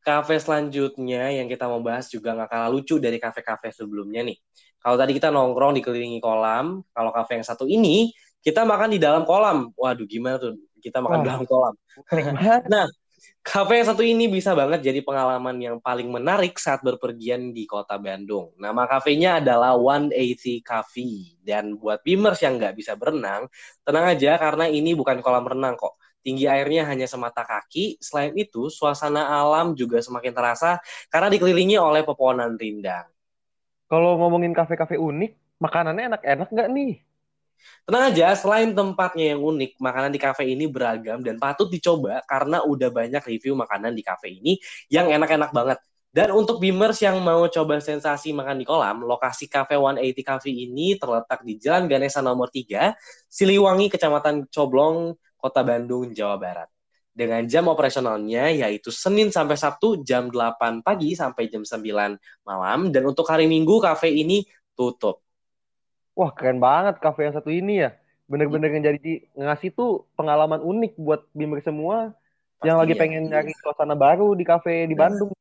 Kafe 0.00 0.40
selanjutnya 0.40 1.28
yang 1.36 1.46
kita 1.46 1.68
mau 1.68 1.84
bahas 1.84 2.08
juga 2.08 2.32
nggak 2.32 2.48
kalah 2.48 2.70
lucu 2.72 2.96
dari 2.96 3.20
kafe-kafe 3.20 3.68
sebelumnya 3.72 4.24
nih. 4.24 4.38
Kalau 4.80 4.96
tadi 4.96 5.12
kita 5.12 5.28
nongkrong 5.28 5.76
dikelilingi 5.76 6.24
kolam, 6.24 6.80
kalau 6.96 7.12
kafe 7.12 7.36
yang 7.36 7.44
satu 7.44 7.68
ini 7.68 8.08
kita 8.40 8.64
makan 8.64 8.96
di 8.96 8.98
dalam 8.98 9.28
kolam. 9.28 9.68
Waduh, 9.76 10.08
gimana 10.08 10.40
tuh? 10.40 10.56
Kita 10.80 11.04
makan 11.04 11.20
di 11.20 11.26
dalam 11.28 11.44
kolam. 11.44 11.76
Banget. 12.08 12.64
Kafe 13.40 13.80
yang 13.80 13.88
satu 13.88 14.04
ini 14.04 14.28
bisa 14.28 14.52
banget 14.52 14.84
jadi 14.84 15.00
pengalaman 15.00 15.56
yang 15.60 15.76
paling 15.80 16.08
menarik 16.12 16.60
saat 16.60 16.84
berpergian 16.84 17.56
di 17.56 17.64
kota 17.64 17.96
Bandung. 17.96 18.52
Nama 18.60 18.84
kafenya 18.84 19.40
adalah 19.40 19.76
180 19.76 20.60
Cafe. 20.60 21.36
Dan 21.40 21.76
buat 21.76 22.04
Beamers 22.04 22.40
yang 22.44 22.60
nggak 22.60 22.76
bisa 22.76 22.96
berenang, 23.00 23.48
tenang 23.84 24.12
aja 24.12 24.36
karena 24.36 24.68
ini 24.68 24.92
bukan 24.92 25.24
kolam 25.24 25.44
renang 25.44 25.76
kok. 25.76 25.99
Tinggi 26.20 26.44
airnya 26.44 26.84
hanya 26.84 27.08
semata 27.08 27.42
kaki. 27.42 27.96
Selain 28.00 28.32
itu, 28.36 28.68
suasana 28.68 29.28
alam 29.28 29.72
juga 29.72 30.00
semakin 30.04 30.32
terasa 30.36 30.80
karena 31.08 31.32
dikelilingi 31.32 31.80
oleh 31.80 32.04
pepohonan 32.04 32.56
rindang. 32.60 33.08
Kalau 33.90 34.20
ngomongin 34.20 34.54
kafe-kafe 34.54 35.00
unik, 35.00 35.58
makanannya 35.58 36.14
enak-enak 36.14 36.48
nggak 36.52 36.68
nih? 36.70 36.92
Tenang 37.84 38.12
aja, 38.12 38.32
selain 38.38 38.70
tempatnya 38.72 39.36
yang 39.36 39.40
unik, 39.42 39.76
makanan 39.82 40.10
di 40.14 40.20
kafe 40.20 40.48
ini 40.48 40.64
beragam 40.70 41.20
dan 41.20 41.36
patut 41.36 41.68
dicoba 41.68 42.22
karena 42.24 42.62
udah 42.64 42.88
banyak 42.88 43.20
review 43.24 43.52
makanan 43.58 43.92
di 43.92 44.02
kafe 44.04 44.32
ini 44.36 44.56
yang 44.88 45.10
enak-enak 45.10 45.50
banget. 45.50 45.78
Dan 46.10 46.34
untuk 46.34 46.58
Beamers 46.58 46.98
yang 46.98 47.22
mau 47.22 47.46
coba 47.46 47.78
sensasi 47.78 48.34
makan 48.34 48.58
di 48.58 48.66
kolam, 48.66 49.06
lokasi 49.06 49.46
Cafe 49.46 49.78
180 49.78 50.26
Cafe 50.26 50.50
ini 50.50 50.98
terletak 50.98 51.46
di 51.46 51.54
Jalan 51.54 51.86
Ganesa 51.86 52.18
nomor 52.18 52.50
3, 52.50 52.98
Siliwangi, 53.30 53.86
Kecamatan 53.94 54.50
Coblong, 54.50 55.14
Kota 55.40 55.64
Bandung, 55.64 56.12
Jawa 56.12 56.36
Barat. 56.36 56.68
Dengan 57.10 57.42
jam 57.50 57.66
operasionalnya 57.66 58.54
yaitu 58.54 58.94
Senin 58.94 59.34
sampai 59.34 59.58
Sabtu 59.58 60.04
jam 60.06 60.30
8 60.30 60.84
pagi 60.86 61.18
sampai 61.18 61.50
jam 61.50 61.66
9 61.66 61.82
malam 62.46 62.94
dan 62.94 63.02
untuk 63.02 63.26
hari 63.26 63.50
Minggu 63.50 63.82
kafe 63.82 64.14
ini 64.14 64.46
tutup. 64.78 65.18
Wah, 66.14 66.30
keren 66.30 66.62
banget 66.62 67.02
kafe 67.02 67.26
yang 67.26 67.34
satu 67.34 67.50
ini 67.50 67.82
ya. 67.82 67.90
Bener-bener 68.30 68.70
yang 68.70 68.84
jadi 68.94 69.26
ngasih 69.34 69.74
tuh 69.74 70.06
pengalaman 70.14 70.62
unik 70.62 70.92
buat 70.94 71.26
Bimer 71.34 71.64
semua 71.66 72.14
yang 72.62 72.76
lagi 72.78 72.94
Pastinya. 72.94 73.02
pengen 73.02 73.22
nyari 73.26 73.52
suasana 73.56 73.96
baru 73.96 74.36
di 74.36 74.44
kafe 74.44 74.86
di. 74.86 74.94
Bandung. 74.94 75.32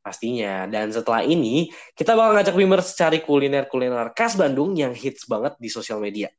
Pastinya. 0.00 0.66
Dan 0.66 0.90
setelah 0.90 1.22
ini, 1.22 1.70
kita 1.92 2.16
bakal 2.16 2.40
ngajak 2.40 2.54
Beamers 2.56 2.96
cari 2.96 3.20
kuliner-kuliner 3.20 4.10
khas 4.16 4.34
Bandung 4.34 4.74
yang 4.74 4.96
hits 4.96 5.28
banget 5.28 5.54
di 5.60 5.68
sosial 5.68 6.00
media. 6.00 6.32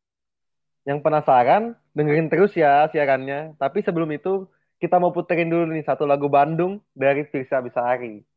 Yang 0.88 1.00
penasaran, 1.06 1.78
dengerin 1.94 2.30
terus 2.32 2.52
ya 2.58 2.90
siarannya. 2.90 3.54
Tapi 3.62 3.86
sebelum 3.86 4.10
itu, 4.14 4.50
kita 4.82 4.98
mau 4.98 5.14
puterin 5.14 5.50
dulu 5.52 5.70
nih 5.70 5.86
satu 5.86 6.10
lagu 6.10 6.26
Bandung 6.26 6.82
dari 6.98 7.22
Firsa 7.30 7.62
Besari. 7.62 8.31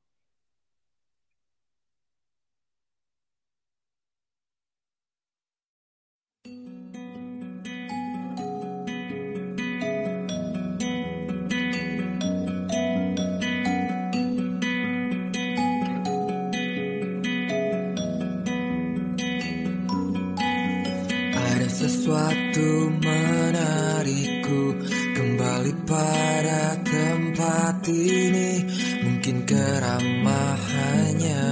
Tempat 27.85 27.93
ini 27.93 28.65
Mungkin 29.05 29.45
keramahannya 29.45 31.45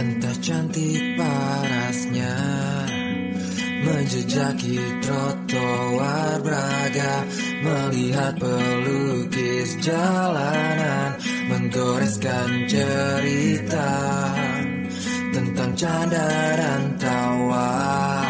Entah 0.00 0.36
cantik 0.40 1.20
parasnya 1.20 2.32
Menjejaki 3.84 4.80
trotoar 5.04 6.40
Braga 6.40 7.28
Melihat 7.60 8.40
pelukis 8.40 9.76
jalanan 9.84 11.20
Menggoreskan 11.52 12.64
cerita 12.66 13.92
Tentang 15.36 15.76
canda 15.76 16.28
dan 16.56 16.96
tawa 16.96 18.25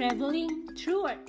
Traveling 0.00 0.72
Through 0.80 1.04
Words. 1.04 1.28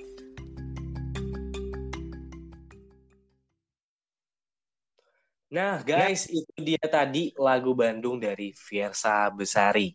Nah, 5.52 5.84
guys, 5.84 6.24
itu 6.32 6.48
dia 6.56 6.80
tadi 6.80 7.36
lagu 7.36 7.76
Bandung 7.76 8.16
dari 8.16 8.56
Fiersa 8.56 9.28
Besari. 9.28 9.92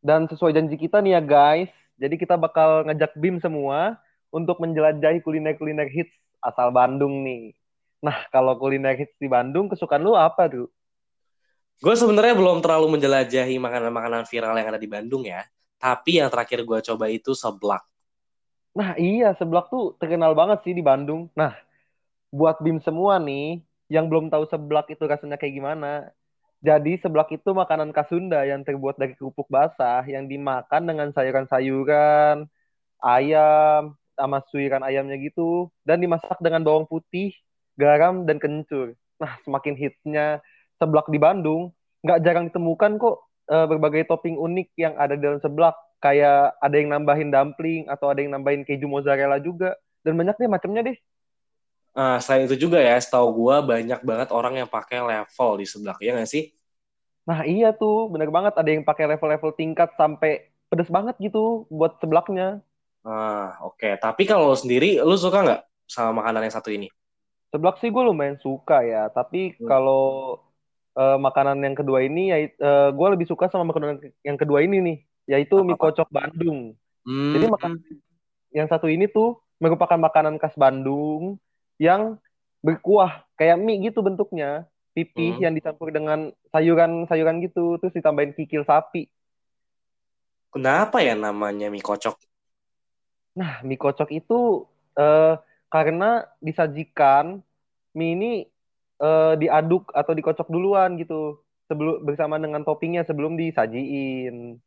Dan 0.00 0.24
sesuai 0.24 0.56
janji 0.56 0.80
kita 0.80 1.04
nih 1.04 1.20
ya 1.20 1.20
guys, 1.20 1.68
jadi 2.00 2.16
kita 2.16 2.40
bakal 2.40 2.88
ngajak 2.88 3.12
BIM 3.20 3.44
semua 3.44 4.00
untuk 4.32 4.56
menjelajahi 4.64 5.20
kuliner-kuliner 5.20 5.92
hits 5.92 6.16
asal 6.40 6.72
Bandung 6.72 7.28
nih. 7.28 7.52
Nah, 8.00 8.24
kalau 8.32 8.56
kuliner 8.56 8.96
hits 8.96 9.12
di 9.20 9.28
Bandung, 9.28 9.68
kesukaan 9.68 10.00
lu 10.00 10.16
apa 10.16 10.48
tuh? 10.48 10.72
Gue 11.84 11.92
sebenarnya 11.92 12.32
belum 12.32 12.64
terlalu 12.64 12.96
menjelajahi 12.96 13.60
makanan-makanan 13.60 14.24
viral 14.24 14.56
yang 14.56 14.72
ada 14.72 14.80
di 14.80 14.88
Bandung 14.88 15.28
ya. 15.28 15.44
Tapi 15.78 16.18
yang 16.18 16.28
terakhir 16.28 16.66
gue 16.66 16.78
coba 16.82 17.06
itu 17.06 17.32
seblak. 17.38 17.86
Nah 18.74 18.94
iya, 18.98 19.34
seblak 19.38 19.70
tuh 19.70 19.94
terkenal 19.98 20.34
banget 20.34 20.62
sih 20.66 20.74
di 20.74 20.82
Bandung. 20.82 21.30
Nah, 21.38 21.54
buat 22.34 22.58
BIM 22.58 22.82
semua 22.82 23.18
nih, 23.22 23.62
yang 23.88 24.10
belum 24.10 24.28
tahu 24.28 24.44
seblak 24.50 24.90
itu 24.92 25.02
rasanya 25.06 25.38
kayak 25.38 25.54
gimana. 25.54 26.10
Jadi 26.58 26.98
seblak 26.98 27.30
itu 27.30 27.54
makanan 27.54 27.94
khas 27.94 28.10
Sunda 28.10 28.42
yang 28.42 28.66
terbuat 28.66 28.98
dari 28.98 29.14
kerupuk 29.14 29.46
basah 29.46 30.02
yang 30.04 30.26
dimakan 30.26 30.90
dengan 30.90 31.08
sayuran-sayuran, 31.14 32.50
ayam, 32.98 33.94
sama 34.18 34.42
suiran 34.50 34.82
ayamnya 34.82 35.14
gitu. 35.22 35.70
Dan 35.86 36.02
dimasak 36.02 36.42
dengan 36.42 36.66
bawang 36.66 36.90
putih, 36.90 37.30
garam, 37.78 38.26
dan 38.26 38.42
kencur. 38.42 38.98
Nah, 39.22 39.38
semakin 39.46 39.74
hitsnya 39.78 40.42
seblak 40.78 41.06
di 41.10 41.18
Bandung, 41.22 41.70
nggak 42.02 42.22
jarang 42.26 42.44
ditemukan 42.50 42.98
kok 42.98 43.27
eh, 43.52 43.66
berbagai 43.70 44.02
topping 44.08 44.36
unik 44.38 44.68
yang 44.78 44.94
ada 45.00 45.14
di 45.18 45.22
dalam 45.24 45.40
seblak. 45.42 45.74
Kayak 45.98 46.54
ada 46.62 46.76
yang 46.78 46.90
nambahin 46.94 47.30
dumpling 47.34 47.82
atau 47.90 48.06
ada 48.12 48.20
yang 48.22 48.32
nambahin 48.38 48.62
keju 48.68 48.86
mozzarella 48.86 49.38
juga. 49.42 49.74
Dan 50.06 50.14
banyak 50.20 50.36
deh 50.38 50.50
macamnya 50.50 50.82
deh. 50.86 50.96
Nah, 51.98 52.16
selain 52.22 52.46
itu 52.46 52.56
juga 52.64 52.78
ya, 52.88 52.94
setahu 53.04 53.26
gue 53.38 53.56
banyak 53.72 54.00
banget 54.08 54.28
orang 54.38 54.54
yang 54.62 54.68
pakai 54.70 54.98
level 55.02 55.50
di 55.60 55.66
seblak, 55.72 55.98
ya 56.04 56.10
nggak 56.14 56.30
sih? 56.30 56.44
Nah 57.28 57.40
iya 57.52 57.66
tuh, 57.80 57.96
bener 58.12 58.30
banget. 58.36 58.52
Ada 58.60 58.70
yang 58.74 58.84
pakai 58.88 59.04
level-level 59.12 59.50
tingkat 59.60 59.88
sampai 60.00 60.30
pedes 60.68 60.90
banget 60.96 61.14
gitu 61.24 61.68
buat 61.78 61.92
seblaknya. 62.02 62.46
Ah, 63.06 63.58
oke. 63.66 63.88
Tapi 64.04 64.22
kalau 64.30 64.52
sendiri, 64.60 65.00
lu 65.08 65.16
suka 65.18 65.38
nggak 65.44 65.60
sama 65.94 66.10
makanan 66.22 66.46
yang 66.46 66.54
satu 66.58 66.70
ini? 66.76 66.88
Seblak 67.52 67.76
sih 67.80 67.88
gue 67.94 68.02
lumayan 68.04 68.36
suka 68.40 68.84
ya. 68.84 69.08
Tapi 69.08 69.56
Hmm. 69.58 69.66
kalau 69.68 70.36
eh, 70.98 71.18
makanan 71.18 71.62
yang 71.62 71.76
kedua 71.78 72.02
ini, 72.02 72.22
ya 72.32 72.38
gue 72.90 73.08
lebih 73.14 73.26
suka 73.30 73.46
sama 73.48 73.70
makanan 73.70 74.02
yang 74.26 74.38
kedua 74.38 74.60
ini 74.66 74.76
nih. 74.82 74.98
Yaitu 75.28 75.60
mie 75.62 75.76
Apa-apa? 75.76 75.84
kocok 75.92 76.08
Bandung. 76.10 76.74
Hmm, 77.06 77.32
Jadi 77.32 77.44
makanan 77.48 77.78
yang 78.50 78.68
satu 78.68 78.88
ini 78.88 79.06
tuh 79.08 79.38
merupakan 79.60 79.98
makanan 80.00 80.40
khas 80.40 80.56
Bandung 80.56 81.36
yang 81.78 82.16
berkuah 82.64 83.24
kayak 83.38 83.60
mie 83.60 83.90
gitu 83.90 84.00
bentuknya, 84.02 84.66
pipih 84.96 85.36
Hmm. 85.36 85.44
yang 85.44 85.52
dicampur 85.54 85.92
dengan 85.94 86.32
sayuran-sayuran 86.50 87.44
gitu, 87.44 87.78
terus 87.78 87.94
ditambahin 87.94 88.34
kikil 88.34 88.64
sapi. 88.64 89.06
kenapa 90.52 90.96
ya 91.06 91.14
namanya 91.24 91.66
mie 91.72 91.84
kocok? 91.88 92.16
Nah, 93.38 93.62
mie 93.62 93.78
kocok 93.78 94.10
itu 94.10 94.66
eh, 94.98 95.34
karena 95.70 96.26
disajikan 96.42 97.38
mie 97.94 98.10
ini 98.16 98.32
eh, 98.98 99.34
diaduk 99.38 99.90
atau 99.94 100.12
dikocok 100.14 100.48
duluan 100.50 100.98
gitu 100.98 101.42
sebelum 101.68 102.02
bersama 102.02 102.40
dengan 102.40 102.64
toppingnya 102.64 103.04
sebelum 103.04 103.36
disajiin. 103.36 104.58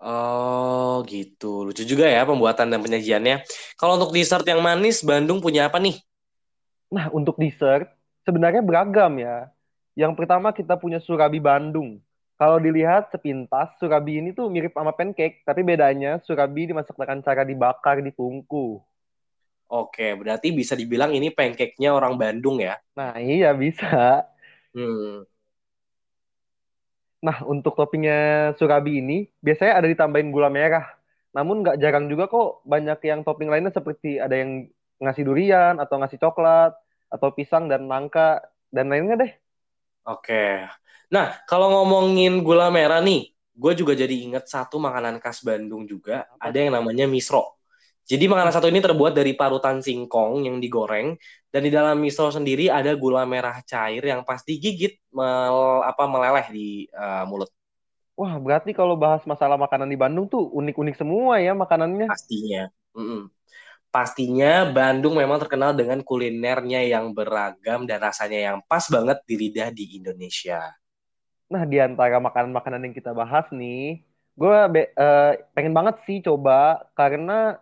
Oh, 0.00 1.04
gitu. 1.04 1.68
Lucu 1.68 1.84
juga 1.84 2.08
ya 2.08 2.24
pembuatan 2.24 2.72
dan 2.72 2.80
penyajiannya. 2.80 3.44
Kalau 3.76 4.00
untuk 4.00 4.16
dessert 4.16 4.48
yang 4.48 4.64
manis, 4.64 5.04
Bandung 5.04 5.44
punya 5.44 5.68
apa 5.68 5.76
nih? 5.76 6.00
Nah, 6.88 7.12
untuk 7.12 7.36
dessert 7.36 7.84
sebenarnya 8.24 8.64
beragam 8.64 9.20
ya. 9.20 9.52
Yang 9.92 10.16
pertama 10.16 10.56
kita 10.56 10.80
punya 10.80 11.04
Surabi 11.04 11.36
Bandung. 11.36 12.00
Kalau 12.40 12.56
dilihat 12.56 13.12
sepintas, 13.12 13.76
Surabi 13.76 14.24
ini 14.24 14.32
tuh 14.32 14.48
mirip 14.48 14.72
sama 14.72 14.96
pancake, 14.96 15.44
tapi 15.44 15.60
bedanya 15.60 16.16
Surabi 16.24 16.72
dimasak 16.72 16.96
dengan 16.96 17.20
cara 17.20 17.44
dibakar 17.44 18.00
di 18.00 18.08
tungku. 18.16 18.80
Oke, 19.70 20.18
berarti 20.18 20.50
bisa 20.50 20.74
dibilang 20.74 21.14
ini 21.14 21.30
pancake-nya 21.30 21.94
orang 21.94 22.18
Bandung 22.18 22.58
ya. 22.58 22.74
Nah, 22.98 23.14
iya 23.22 23.54
bisa. 23.54 24.26
Hmm. 24.74 25.22
Nah, 27.22 27.38
untuk 27.46 27.78
toppingnya 27.78 28.50
Surabi 28.58 28.98
ini 28.98 29.30
biasanya 29.38 29.78
ada 29.78 29.86
ditambahin 29.86 30.34
gula 30.34 30.50
merah. 30.50 30.90
Namun 31.30 31.62
nggak 31.62 31.78
jarang 31.78 32.10
juga 32.10 32.26
kok 32.26 32.66
banyak 32.66 32.98
yang 33.06 33.22
topping 33.22 33.46
lainnya 33.46 33.70
seperti 33.70 34.18
ada 34.18 34.34
yang 34.34 34.66
ngasih 34.98 35.22
durian 35.22 35.78
atau 35.78 36.02
ngasih 36.02 36.18
coklat 36.18 36.74
atau 37.06 37.28
pisang 37.30 37.70
dan 37.70 37.86
nangka 37.86 38.42
dan 38.74 38.90
lainnya 38.90 39.22
deh. 39.22 39.32
Oke. 40.10 40.66
Nah, 41.14 41.38
kalau 41.46 41.70
ngomongin 41.70 42.42
gula 42.42 42.74
merah 42.74 42.98
nih, 42.98 43.30
gue 43.54 43.72
juga 43.78 43.94
jadi 43.94 44.14
inget 44.18 44.50
satu 44.50 44.82
makanan 44.82 45.22
khas 45.22 45.46
Bandung 45.46 45.86
juga. 45.86 46.26
Ada 46.42 46.66
yang 46.66 46.74
namanya 46.74 47.06
misro. 47.06 47.59
Jadi 48.10 48.26
makanan 48.26 48.50
satu 48.50 48.66
ini 48.66 48.82
terbuat 48.82 49.14
dari 49.14 49.38
parutan 49.38 49.78
singkong 49.78 50.42
yang 50.42 50.58
digoreng 50.58 51.14
dan 51.54 51.62
di 51.62 51.70
dalam 51.70 51.94
misro 51.94 52.26
sendiri 52.26 52.66
ada 52.66 52.90
gula 52.98 53.22
merah 53.22 53.62
cair 53.62 54.02
yang 54.02 54.26
pas 54.26 54.42
digigit 54.42 54.98
mel- 55.14 55.86
apa 55.86 56.10
meleleh 56.10 56.46
di 56.50 56.90
eh, 56.90 57.24
mulut. 57.30 57.46
Wah, 58.18 58.34
berarti 58.42 58.74
kalau 58.74 58.98
bahas 58.98 59.22
masalah 59.24 59.54
makanan 59.54 59.86
di 59.86 59.94
Bandung 59.94 60.26
tuh 60.26 60.42
unik-unik 60.50 60.98
semua 60.98 61.38
ya 61.38 61.54
makanannya. 61.54 62.10
Pastinya. 62.10 62.66
Mm-mm. 62.98 63.30
Pastinya 63.94 64.66
Bandung 64.68 65.14
memang 65.14 65.38
terkenal 65.38 65.72
dengan 65.72 66.02
kulinernya 66.02 66.82
yang 66.84 67.14
beragam 67.14 67.86
dan 67.86 68.02
rasanya 68.02 68.52
yang 68.52 68.58
pas 68.66 68.90
banget 68.90 69.22
di 69.24 69.34
lidah 69.38 69.70
di 69.70 70.02
Indonesia. 70.02 70.66
Nah, 71.50 71.62
di 71.66 71.78
antara 71.78 72.18
makanan-makanan 72.22 72.90
yang 72.90 72.94
kita 72.94 73.10
bahas 73.10 73.46
nih, 73.50 74.02
gue 74.36 74.56
pengen 75.56 75.74
banget 75.74 75.96
sih 76.06 76.22
coba 76.22 76.86
karena 76.94 77.58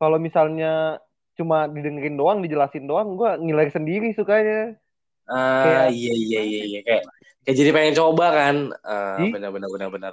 kalau 0.00 0.18
misalnya 0.22 1.02
cuma 1.38 1.70
didengerin 1.70 2.18
doang, 2.18 2.38
dijelasin 2.42 2.86
doang, 2.90 3.14
gue 3.14 3.30
ngiler 3.42 3.70
sendiri 3.70 4.10
sukanya. 4.18 4.74
Ah 5.28 5.62
Kayak- 5.62 5.92
iya 5.92 6.12
iya 6.16 6.40
iya 6.40 6.62
iya 6.64 6.80
kayak 6.86 7.02
kayak 7.44 7.56
jadi 7.58 7.70
pengen 7.76 7.94
coba 8.00 8.26
kan. 8.32 8.56
Ah, 8.82 9.20
Ih. 9.22 9.30
benar 9.34 9.50
benar 9.54 9.68
benar 9.70 9.88
benar. 9.92 10.12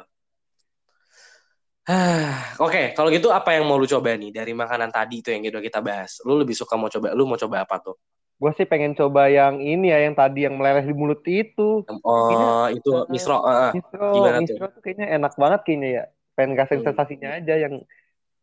Ah, 1.85 2.57
Oke, 2.65 2.97
kalau 2.97 3.09
gitu 3.13 3.29
apa 3.29 3.53
yang 3.53 3.63
mau 3.69 3.77
lu 3.77 3.85
coba 3.85 4.17
nih 4.17 4.33
dari 4.33 4.51
makanan 4.57 4.89
tadi 4.89 5.21
itu 5.21 5.29
yang 5.29 5.45
udah 5.45 5.63
kita 5.63 5.79
bahas? 5.85 6.17
Lu 6.25 6.33
lebih 6.41 6.57
suka 6.57 6.73
mau 6.75 6.89
coba, 6.89 7.13
lu 7.13 7.23
mau 7.29 7.37
coba 7.37 7.61
apa 7.63 7.77
tuh? 7.77 7.95
Gue 8.35 8.51
sih 8.59 8.67
pengen 8.67 8.91
coba 8.99 9.31
yang 9.31 9.63
ini 9.63 9.87
ya, 9.93 10.03
yang 10.03 10.15
tadi 10.17 10.43
yang 10.43 10.59
meleleh 10.59 10.83
di 10.83 10.91
mulut 10.97 11.23
itu. 11.23 11.87
Oh, 11.87 12.67
itu 12.67 12.89
eh, 12.91 13.05
misro. 13.07 13.39
ah. 13.39 13.71
Misro, 13.71 14.11
Gimana 14.11 14.37
tuh? 14.43 14.43
misro 14.43 14.65
tuh 14.75 14.81
kayaknya 14.83 15.07
enak 15.15 15.33
banget 15.39 15.59
kayaknya 15.63 15.89
ya. 15.89 16.03
Pengen 16.35 16.49
ngerasain 16.57 16.81
Hmm. 16.83 16.87
sensasinya 16.91 17.29
aja 17.39 17.53
yang 17.55 17.73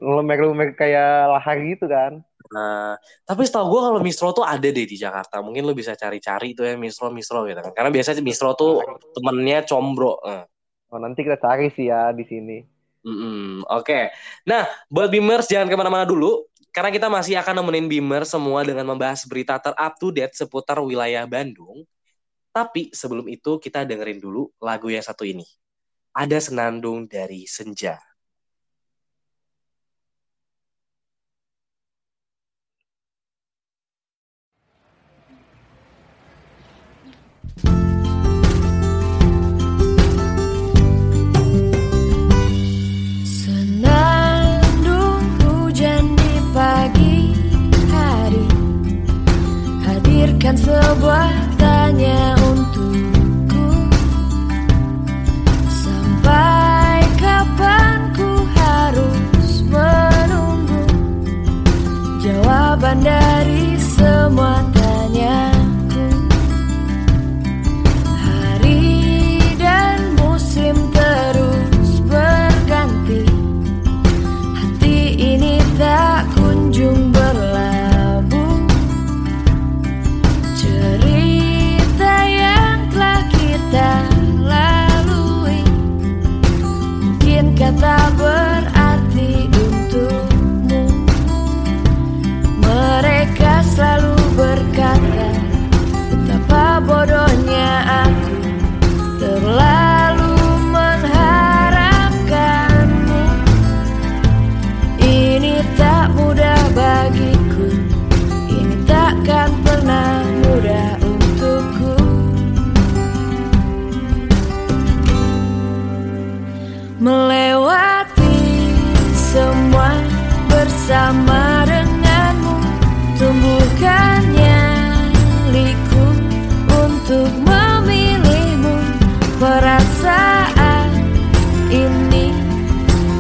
lumer-lumer 0.02 0.74
kayak 0.74 1.30
lahar 1.30 1.56
gitu 1.62 1.86
kan. 1.86 2.18
Nah, 2.52 3.00
tapi 3.24 3.48
setahu 3.48 3.70
gue 3.72 3.80
kalau 3.80 4.00
misro 4.02 4.28
tuh 4.34 4.44
ada 4.44 4.66
deh 4.66 4.84
di 4.84 4.96
Jakarta. 4.98 5.40
Mungkin 5.40 5.62
lu 5.64 5.72
bisa 5.72 5.94
cari-cari 5.94 6.52
tuh 6.52 6.68
ya 6.68 6.74
misro 6.76 7.08
misro 7.08 7.46
gitu 7.46 7.62
kan. 7.62 7.72
Karena 7.72 7.90
biasanya 7.94 8.20
misro 8.20 8.52
tuh 8.52 8.82
temennya 9.14 9.64
combro. 9.64 10.20
Eh. 10.26 10.44
Oh, 10.92 11.00
nanti 11.00 11.24
kita 11.24 11.40
cari 11.40 11.72
sih 11.72 11.88
ya 11.88 12.12
di 12.12 12.26
sini. 12.28 12.58
Mm-mm, 13.02 13.66
Oke. 13.66 14.14
Nah, 14.46 14.68
buat 14.86 15.10
Beamers 15.10 15.48
jangan 15.48 15.66
ke 15.66 15.74
mana-mana 15.78 16.04
dulu. 16.04 16.44
Karena 16.72 16.88
kita 16.88 17.08
masih 17.12 17.36
akan 17.36 17.60
nemenin 17.60 17.88
Beamers 17.88 18.32
semua 18.32 18.64
dengan 18.64 18.88
membahas 18.88 19.28
berita 19.28 19.60
ter-up 19.60 19.92
to 20.00 20.08
date 20.08 20.32
seputar 20.36 20.80
wilayah 20.80 21.24
Bandung. 21.28 21.84
Tapi 22.52 22.92
sebelum 22.92 23.28
itu 23.32 23.56
kita 23.56 23.84
dengerin 23.88 24.20
dulu 24.20 24.52
lagu 24.60 24.92
yang 24.92 25.04
satu 25.04 25.24
ini. 25.24 25.44
Ada 26.12 26.40
senandung 26.40 27.08
dari 27.08 27.48
senja. 27.48 27.96
Hadirkan 50.42 50.58
sebuah 50.58 51.30
tanya 51.54 52.41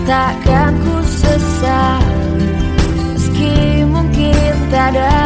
takkan 0.06 0.72
ku 0.82 0.96
sesali 1.06 2.50
Meski 3.14 3.86
mungkin 3.86 4.54
tak 4.70 4.98
dapat 4.98 5.21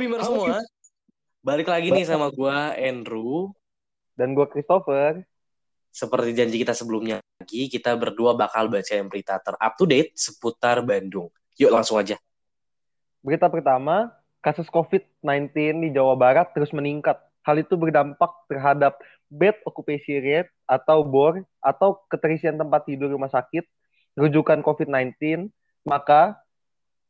Halo 0.00 0.16
Bimer 0.16 0.24
semua. 0.24 0.56
Balik 1.44 1.68
lagi 1.68 1.92
nih 1.92 2.08
sama 2.08 2.32
gua 2.32 2.72
Andrew. 2.72 3.52
Dan 4.16 4.32
gue 4.32 4.48
Christopher. 4.48 5.28
Seperti 5.92 6.32
janji 6.32 6.56
kita 6.56 6.72
sebelumnya 6.72 7.20
lagi, 7.36 7.68
kita 7.68 8.00
berdua 8.00 8.32
bakal 8.32 8.72
bacain 8.72 9.04
berita 9.12 9.36
ter-up 9.44 9.76
to 9.76 9.84
date 9.84 10.16
seputar 10.16 10.80
Bandung. 10.80 11.28
Yuk 11.60 11.68
langsung 11.68 12.00
aja. 12.00 12.16
Berita 13.20 13.52
pertama, 13.52 14.08
kasus 14.40 14.72
COVID-19 14.72 15.52
di 15.84 15.88
Jawa 15.92 16.16
Barat 16.16 16.48
terus 16.56 16.72
meningkat. 16.72 17.20
Hal 17.44 17.60
itu 17.60 17.76
berdampak 17.76 18.48
terhadap 18.48 18.96
bed 19.28 19.60
occupancy 19.68 20.16
rate 20.16 20.48
atau 20.64 21.04
BOR 21.04 21.44
atau 21.60 22.00
keterisian 22.08 22.56
tempat 22.56 22.88
tidur 22.88 23.12
rumah 23.12 23.28
sakit 23.28 23.68
rujukan 24.16 24.64
COVID-19. 24.64 25.52
Maka 25.84 26.40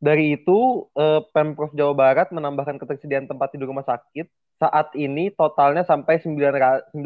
dari 0.00 0.40
itu 0.40 0.88
eh, 0.96 1.20
Pemprov 1.36 1.76
Jawa 1.76 1.92
Barat 1.92 2.32
menambahkan 2.32 2.80
ketersediaan 2.80 3.28
tempat 3.28 3.52
tidur 3.52 3.68
rumah 3.68 3.84
sakit. 3.84 4.26
Saat 4.56 4.96
ini 4.96 5.28
totalnya 5.32 5.84
sampai 5.84 6.20
9.907 6.20 6.96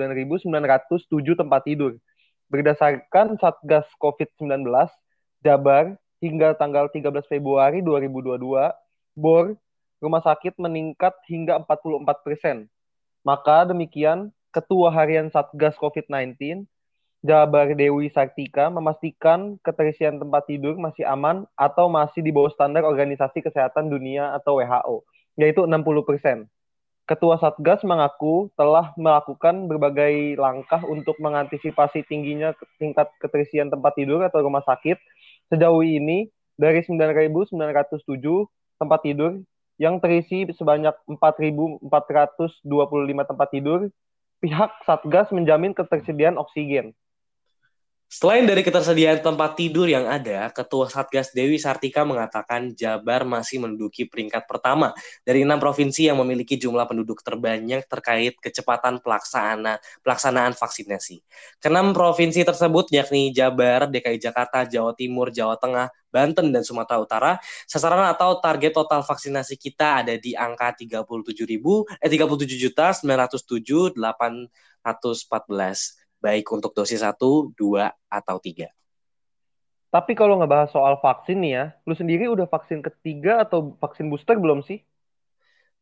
tempat 1.34 1.60
tidur. 1.66 1.98
Berdasarkan 2.50 3.34
Satgas 3.42 3.86
COVID-19 3.98 4.66
Jabar 5.42 5.98
hingga 6.22 6.54
tanggal 6.54 6.88
13 6.88 7.26
Februari 7.26 7.82
2022, 7.82 8.38
BOR 9.18 9.58
rumah 9.98 10.22
sakit 10.22 10.56
meningkat 10.62 11.12
hingga 11.26 11.58
44 11.66 12.24
persen. 12.24 12.56
Maka 13.26 13.68
demikian, 13.68 14.30
Ketua 14.54 14.94
Harian 14.94 15.34
Satgas 15.34 15.74
COVID-19, 15.82 16.64
Jabar 17.24 17.72
Dewi 17.72 18.12
Sartika, 18.12 18.68
memastikan 18.68 19.56
keterisian 19.64 20.20
tempat 20.20 20.44
tidur 20.44 20.76
masih 20.76 21.08
aman 21.08 21.48
atau 21.56 21.88
masih 21.88 22.20
di 22.20 22.28
bawah 22.28 22.52
standar 22.52 22.84
Organisasi 22.84 23.40
Kesehatan 23.40 23.88
Dunia 23.88 24.36
atau 24.36 24.60
WHO, 24.60 25.08
yaitu 25.40 25.64
60 25.64 26.04
persen. 26.04 26.44
Ketua 27.08 27.40
Satgas 27.40 27.80
mengaku 27.80 28.52
telah 28.60 28.92
melakukan 29.00 29.64
berbagai 29.72 30.36
langkah 30.36 30.84
untuk 30.84 31.16
mengantisipasi 31.16 32.04
tingginya 32.04 32.52
tingkat 32.76 33.08
keterisian 33.16 33.72
tempat 33.72 33.96
tidur 33.96 34.20
atau 34.20 34.44
rumah 34.44 34.60
sakit. 34.60 35.00
Sejauh 35.48 35.80
ini, 35.80 36.28
dari 36.60 36.84
9.907 36.84 38.04
tempat 38.76 39.00
tidur 39.00 39.40
yang 39.80 39.96
terisi 39.96 40.44
sebanyak 40.52 40.92
4.425 41.08 41.88
tempat 43.32 43.48
tidur, 43.48 43.88
pihak 44.44 44.76
Satgas 44.84 45.32
menjamin 45.32 45.72
ketersediaan 45.72 46.36
oksigen. 46.36 46.92
Selain 48.04 48.44
dari 48.46 48.62
ketersediaan 48.62 49.24
tempat 49.24 49.58
tidur 49.58 49.90
yang 49.90 50.06
ada, 50.06 50.46
Ketua 50.52 50.86
Satgas 50.86 51.34
Dewi 51.34 51.58
Sartika 51.58 52.06
mengatakan 52.06 52.70
Jabar 52.76 53.26
masih 53.26 53.64
menduduki 53.64 54.06
peringkat 54.06 54.46
pertama 54.46 54.94
dari 55.24 55.42
enam 55.42 55.58
provinsi 55.58 56.06
yang 56.12 56.20
memiliki 56.20 56.54
jumlah 56.54 56.86
penduduk 56.86 57.24
terbanyak 57.24 57.82
terkait 57.90 58.38
kecepatan 58.38 59.02
pelaksanaan 59.02 59.82
pelaksanaan 60.04 60.54
vaksinasi. 60.54 61.24
Kenam 61.58 61.90
provinsi 61.90 62.46
tersebut 62.46 62.86
yakni 62.92 63.34
Jabar, 63.34 63.90
DKI 63.90 64.20
Jakarta, 64.20 64.62
Jawa 64.68 64.94
Timur, 64.94 65.34
Jawa 65.34 65.58
Tengah, 65.58 65.90
Banten 66.12 66.54
dan 66.54 66.62
Sumatera 66.62 67.02
Utara, 67.02 67.32
sasaran 67.66 68.06
atau 68.06 68.38
target 68.38 68.78
total 68.78 69.02
vaksinasi 69.02 69.58
kita 69.58 70.06
ada 70.06 70.14
di 70.14 70.38
angka 70.38 70.70
37 70.76 71.02
ribu, 71.48 71.82
eh 71.98 72.06
37 72.06 72.60
juta 72.60 72.94
907 72.94 73.96
814 73.96 76.03
baik 76.24 76.48
untuk 76.48 76.72
dosis 76.72 77.04
1, 77.04 77.12
2, 77.52 77.92
atau 78.08 78.36
3. 78.40 78.72
Tapi 79.92 80.12
kalau 80.18 80.40
ngebahas 80.40 80.72
soal 80.72 80.96
vaksin 80.98 81.38
nih 81.38 81.52
ya, 81.54 81.64
lu 81.84 81.94
sendiri 81.94 82.26
udah 82.26 82.48
vaksin 82.48 82.80
ketiga 82.82 83.44
atau 83.44 83.76
vaksin 83.78 84.08
booster 84.08 84.40
belum 84.40 84.64
sih? 84.64 84.82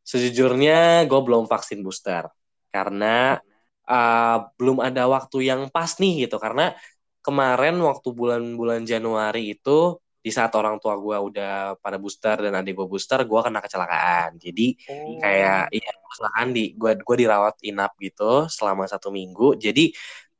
Sejujurnya 0.05 1.07
gue 1.09 1.21
belum 1.23 1.49
vaksin 1.49 1.81
booster. 1.81 2.29
Karena 2.69 3.41
uh, 3.89 4.39
belum 4.61 4.85
ada 4.85 5.09
waktu 5.09 5.49
yang 5.49 5.73
pas 5.73 5.97
nih 5.97 6.29
gitu. 6.29 6.37
Karena 6.37 6.77
kemarin 7.25 7.81
waktu 7.81 8.13
bulan-bulan 8.13 8.85
Januari 8.85 9.57
itu 9.57 9.97
di 10.23 10.31
saat 10.31 10.55
orang 10.55 10.79
tua 10.79 10.95
gue 11.01 11.17
udah 11.33 11.81
pada 11.83 11.99
booster 11.99 12.37
dan 12.37 12.55
adik 12.55 12.79
gue 12.79 12.87
booster, 12.87 13.25
gue 13.25 13.41
kena 13.43 13.65
kecelakaan. 13.65 14.37
Jadi 14.37 14.77
oh. 14.93 15.19
kayak 15.25 15.73
iya 15.73 15.89
kecelakaan 15.89 16.49
di 16.53 16.77
gue 16.77 17.01
gue 17.01 17.17
dirawat 17.17 17.59
inap 17.65 17.97
gitu 17.97 18.47
selama 18.47 18.85
satu 18.85 19.09
minggu. 19.09 19.57
Jadi 19.57 19.89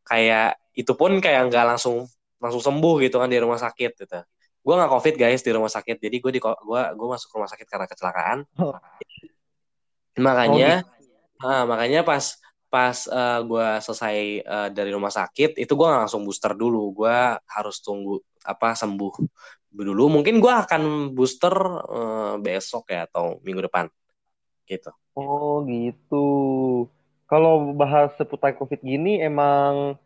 kayak 0.07 0.59
itu 0.73 0.93
pun 0.97 1.21
kayak 1.21 1.53
nggak 1.53 1.65
langsung 1.77 2.09
langsung 2.43 2.63
sembuh 2.65 2.95
gitu 3.07 3.23
kan 3.23 3.31
di 3.31 3.39
rumah 3.39 3.61
sakit 3.61 3.93
gitu. 4.03 4.19
Gue 4.63 4.75
nggak 4.75 4.91
covid 4.91 5.15
guys 5.15 5.43
di 5.47 5.51
rumah 5.55 5.71
sakit. 5.71 6.03
Jadi 6.03 6.17
gue 6.19 6.33
di 6.35 6.41
gue 6.43 6.83
gue 6.99 7.09
masuk 7.09 7.31
rumah 7.39 7.51
sakit 7.51 7.67
karena 7.71 7.87
kecelakaan. 7.87 8.39
Oh. 8.59 8.75
makanya 10.13 10.85
oh, 10.85 10.93
gitu. 11.01 11.49
nah, 11.49 11.65
makanya 11.65 12.05
pas 12.05 12.37
pas 12.69 12.97
uh, 13.09 13.41
eh, 13.41 13.41
gue 13.49 13.69
selesai 13.81 14.17
uh, 14.45 14.69
dari 14.69 14.93
rumah 14.93 15.09
sakit 15.09 15.57
itu 15.57 15.73
gue 15.73 15.89
langsung 15.89 16.25
booster 16.27 16.53
dulu. 16.53 16.93
Gue 16.93 17.17
harus 17.37 17.77
tunggu 17.81 18.21
apa 18.45 18.75
sembuh 18.77 19.13
dulu. 19.73 20.05
Mungkin 20.21 20.41
gue 20.41 20.53
akan 20.53 21.13
booster 21.17 21.55
uh, 21.89 22.35
besok 22.41 22.93
ya 22.93 23.09
atau 23.09 23.41
minggu 23.41 23.65
depan. 23.69 23.89
Gitu. 24.69 24.91
Oh 25.17 25.61
gitu 25.69 26.27
kalau 27.33 27.73
bahas 27.73 28.13
seputar 28.21 28.53
COVID 28.61 28.85
gini 28.85 29.25
emang 29.25 29.97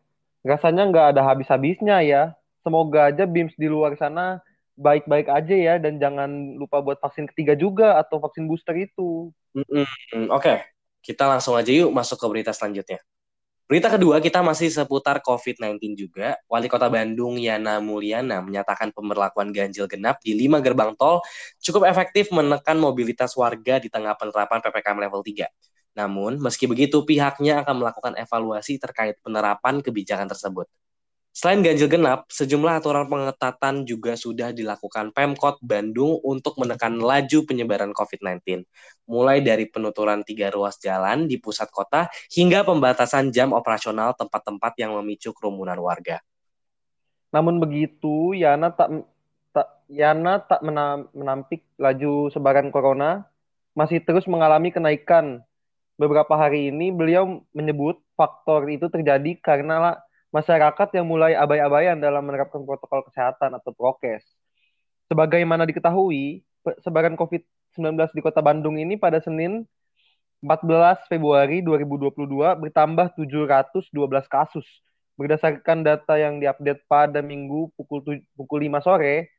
rasanya 0.46 0.86
nggak 0.86 1.06
ada 1.10 1.26
habis-habisnya 1.26 1.98
ya. 2.06 2.22
Semoga 2.62 3.10
aja 3.10 3.26
BIMS 3.26 3.58
di 3.58 3.66
luar 3.66 3.98
sana 3.98 4.38
baik-baik 4.78 5.26
aja 5.26 5.56
ya 5.58 5.74
dan 5.82 5.98
jangan 5.98 6.54
lupa 6.54 6.78
buat 6.78 7.02
vaksin 7.02 7.26
ketiga 7.34 7.58
juga 7.58 7.98
atau 7.98 8.22
vaksin 8.22 8.46
booster 8.46 8.78
itu. 8.78 9.34
Mm 9.58 9.66
-mm. 9.66 9.86
Oke, 10.30 10.38
okay. 10.38 10.58
kita 11.02 11.26
langsung 11.26 11.58
aja 11.58 11.74
yuk 11.74 11.90
masuk 11.90 12.14
ke 12.14 12.26
berita 12.30 12.54
selanjutnya. 12.54 13.02
Berita 13.66 13.90
kedua 13.90 14.22
kita 14.22 14.46
masih 14.46 14.70
seputar 14.70 15.18
COVID-19 15.18 15.98
juga. 15.98 16.38
Wali 16.46 16.70
Kota 16.70 16.86
Bandung 16.86 17.34
Yana 17.42 17.82
Mulyana 17.82 18.38
menyatakan 18.38 18.94
pemberlakuan 18.94 19.50
ganjil 19.50 19.90
genap 19.90 20.22
di 20.22 20.38
lima 20.38 20.62
gerbang 20.62 20.94
tol 20.94 21.18
cukup 21.58 21.90
efektif 21.90 22.30
menekan 22.30 22.78
mobilitas 22.78 23.34
warga 23.34 23.82
di 23.82 23.90
tengah 23.90 24.14
penerapan 24.14 24.62
PPKM 24.62 24.98
level 25.02 25.26
3. 25.26 25.50
Namun, 25.96 26.36
meski 26.38 26.68
begitu, 26.68 27.02
pihaknya 27.08 27.64
akan 27.64 27.80
melakukan 27.80 28.12
evaluasi 28.20 28.76
terkait 28.76 29.16
penerapan 29.24 29.80
kebijakan 29.80 30.28
tersebut. 30.28 30.68
Selain 31.36 31.60
ganjil 31.60 31.92
genap, 31.92 32.32
sejumlah 32.32 32.80
aturan 32.80 33.12
pengetatan 33.12 33.84
juga 33.84 34.16
sudah 34.16 34.56
dilakukan 34.56 35.12
Pemkot 35.12 35.60
Bandung 35.60 36.16
untuk 36.24 36.56
menekan 36.56 36.96
laju 36.96 37.44
penyebaran 37.44 37.92
COVID-19, 37.92 38.64
mulai 39.04 39.44
dari 39.44 39.68
penuturan 39.68 40.24
tiga 40.24 40.48
ruas 40.48 40.80
jalan 40.80 41.28
di 41.28 41.36
pusat 41.36 41.68
kota 41.68 42.08
hingga 42.32 42.64
pembatasan 42.64 43.36
jam 43.36 43.52
operasional 43.52 44.16
tempat-tempat 44.16 44.80
yang 44.80 44.96
memicu 44.96 45.36
kerumunan 45.36 45.76
warga. 45.76 46.24
Namun 47.36 47.60
begitu, 47.60 48.32
Yana 48.32 48.72
tak, 48.72 49.04
tak 49.52 49.84
Yana 49.92 50.40
tak 50.40 50.64
menampik 51.12 51.68
laju 51.76 52.32
sebaran 52.32 52.72
corona 52.72 53.28
masih 53.76 54.00
terus 54.00 54.24
mengalami 54.24 54.72
kenaikan 54.72 55.44
beberapa 55.96 56.36
hari 56.36 56.68
ini 56.68 56.92
beliau 56.92 57.44
menyebut 57.56 58.00
faktor 58.16 58.68
itu 58.68 58.86
terjadi 58.92 59.36
karena 59.40 59.96
masyarakat 60.32 60.88
yang 60.92 61.08
mulai 61.08 61.32
abai-abaian 61.32 61.96
dalam 61.96 62.24
menerapkan 62.24 62.60
protokol 62.62 63.04
kesehatan 63.08 63.56
atau 63.56 63.72
prokes. 63.72 64.24
Sebagaimana 65.08 65.64
diketahui, 65.64 66.44
sebaran 66.84 67.16
COVID-19 67.16 68.12
di 68.12 68.20
Kota 68.20 68.44
Bandung 68.44 68.76
ini 68.76 69.00
pada 69.00 69.22
Senin 69.22 69.64
14 70.44 71.08
Februari 71.08 71.64
2022 71.64 72.12
bertambah 72.60 73.16
712 73.16 73.88
kasus. 74.28 74.66
Berdasarkan 75.16 75.80
data 75.80 76.20
yang 76.20 76.36
diupdate 76.36 76.84
pada 76.84 77.24
Minggu 77.24 77.72
pukul, 77.72 78.20
pukul 78.36 78.68
5 78.68 78.84
sore, 78.84 79.32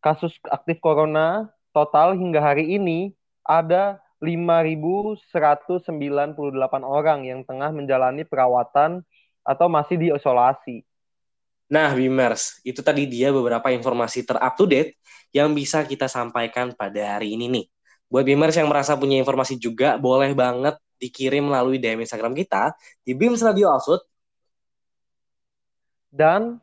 kasus 0.00 0.32
aktif 0.48 0.80
corona 0.80 1.52
total 1.76 2.16
hingga 2.16 2.40
hari 2.40 2.80
ini 2.80 3.12
ada 3.44 4.00
5.198 4.18 6.34
orang 6.82 7.22
yang 7.26 7.46
tengah 7.46 7.70
menjalani 7.70 8.26
perawatan 8.26 9.06
atau 9.46 9.66
masih 9.70 9.96
diisolasi. 9.96 10.82
Nah, 11.68 11.92
Bimers, 11.92 12.64
itu 12.64 12.80
tadi 12.80 13.04
dia 13.04 13.28
beberapa 13.28 13.68
informasi 13.68 14.24
ter-up-to-date 14.24 14.96
yang 15.36 15.52
bisa 15.52 15.84
kita 15.84 16.08
sampaikan 16.08 16.72
pada 16.72 17.16
hari 17.16 17.36
ini 17.36 17.46
nih. 17.46 17.66
Buat 18.08 18.24
Bimers 18.24 18.56
yang 18.56 18.72
merasa 18.72 18.96
punya 18.96 19.20
informasi 19.20 19.60
juga, 19.60 20.00
boleh 20.00 20.32
banget 20.32 20.80
dikirim 20.96 21.44
melalui 21.44 21.76
DM 21.76 22.02
Instagram 22.02 22.32
kita 22.32 22.72
di 23.04 23.12
Bims 23.12 23.44
Radio 23.44 23.68
Output. 23.68 24.00
Dan 26.08 26.56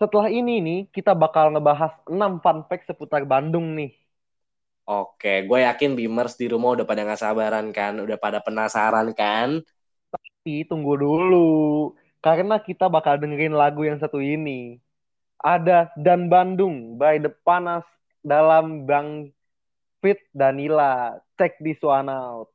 setelah 0.00 0.32
ini 0.32 0.64
nih, 0.64 0.80
kita 0.88 1.12
bakal 1.12 1.52
ngebahas 1.52 1.92
6 2.08 2.40
fun 2.40 2.58
fact 2.66 2.88
seputar 2.88 3.28
Bandung 3.28 3.76
nih. 3.76 3.92
Oke, 4.88 5.44
gue 5.44 5.58
yakin 5.68 5.92
Beamers 5.92 6.40
di 6.40 6.48
rumah 6.48 6.72
udah 6.72 6.88
pada 6.88 7.04
nggak 7.04 7.20
sabaran 7.20 7.66
kan, 7.76 8.00
udah 8.00 8.16
pada 8.16 8.40
penasaran 8.40 9.12
kan? 9.12 9.60
Tapi 10.08 10.64
tunggu 10.64 10.96
dulu, 10.96 11.92
karena 12.24 12.56
kita 12.56 12.88
bakal 12.88 13.20
dengerin 13.20 13.52
lagu 13.52 13.84
yang 13.84 14.00
satu 14.00 14.16
ini. 14.16 14.80
Ada 15.44 15.92
Dan 15.92 16.32
Bandung 16.32 16.96
by 16.96 17.20
The 17.20 17.30
Panas 17.44 17.84
dalam 18.24 18.88
Bang 18.88 19.30
Fit 20.00 20.24
Danila. 20.32 21.20
Check 21.36 21.60
this 21.60 21.78
one 21.84 22.08
out. 22.08 22.48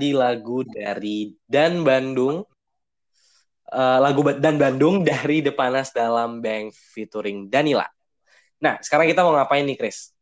Tadi 0.00 0.16
lagu 0.16 0.64
dari 0.64 1.28
Dan 1.44 1.84
Bandung. 1.84 2.40
Eh, 3.68 3.98
lagu 4.00 4.24
Dan 4.40 4.56
Bandung 4.56 5.04
dari 5.04 5.44
Depanas 5.44 5.92
dalam 5.92 6.40
Bank 6.40 6.72
featuring 6.72 7.52
Danila. 7.52 7.84
Nah, 8.64 8.80
sekarang 8.80 9.12
kita 9.12 9.20
mau 9.20 9.36
ngapain 9.36 9.60
nih, 9.68 9.76
Chris? 9.76 10.16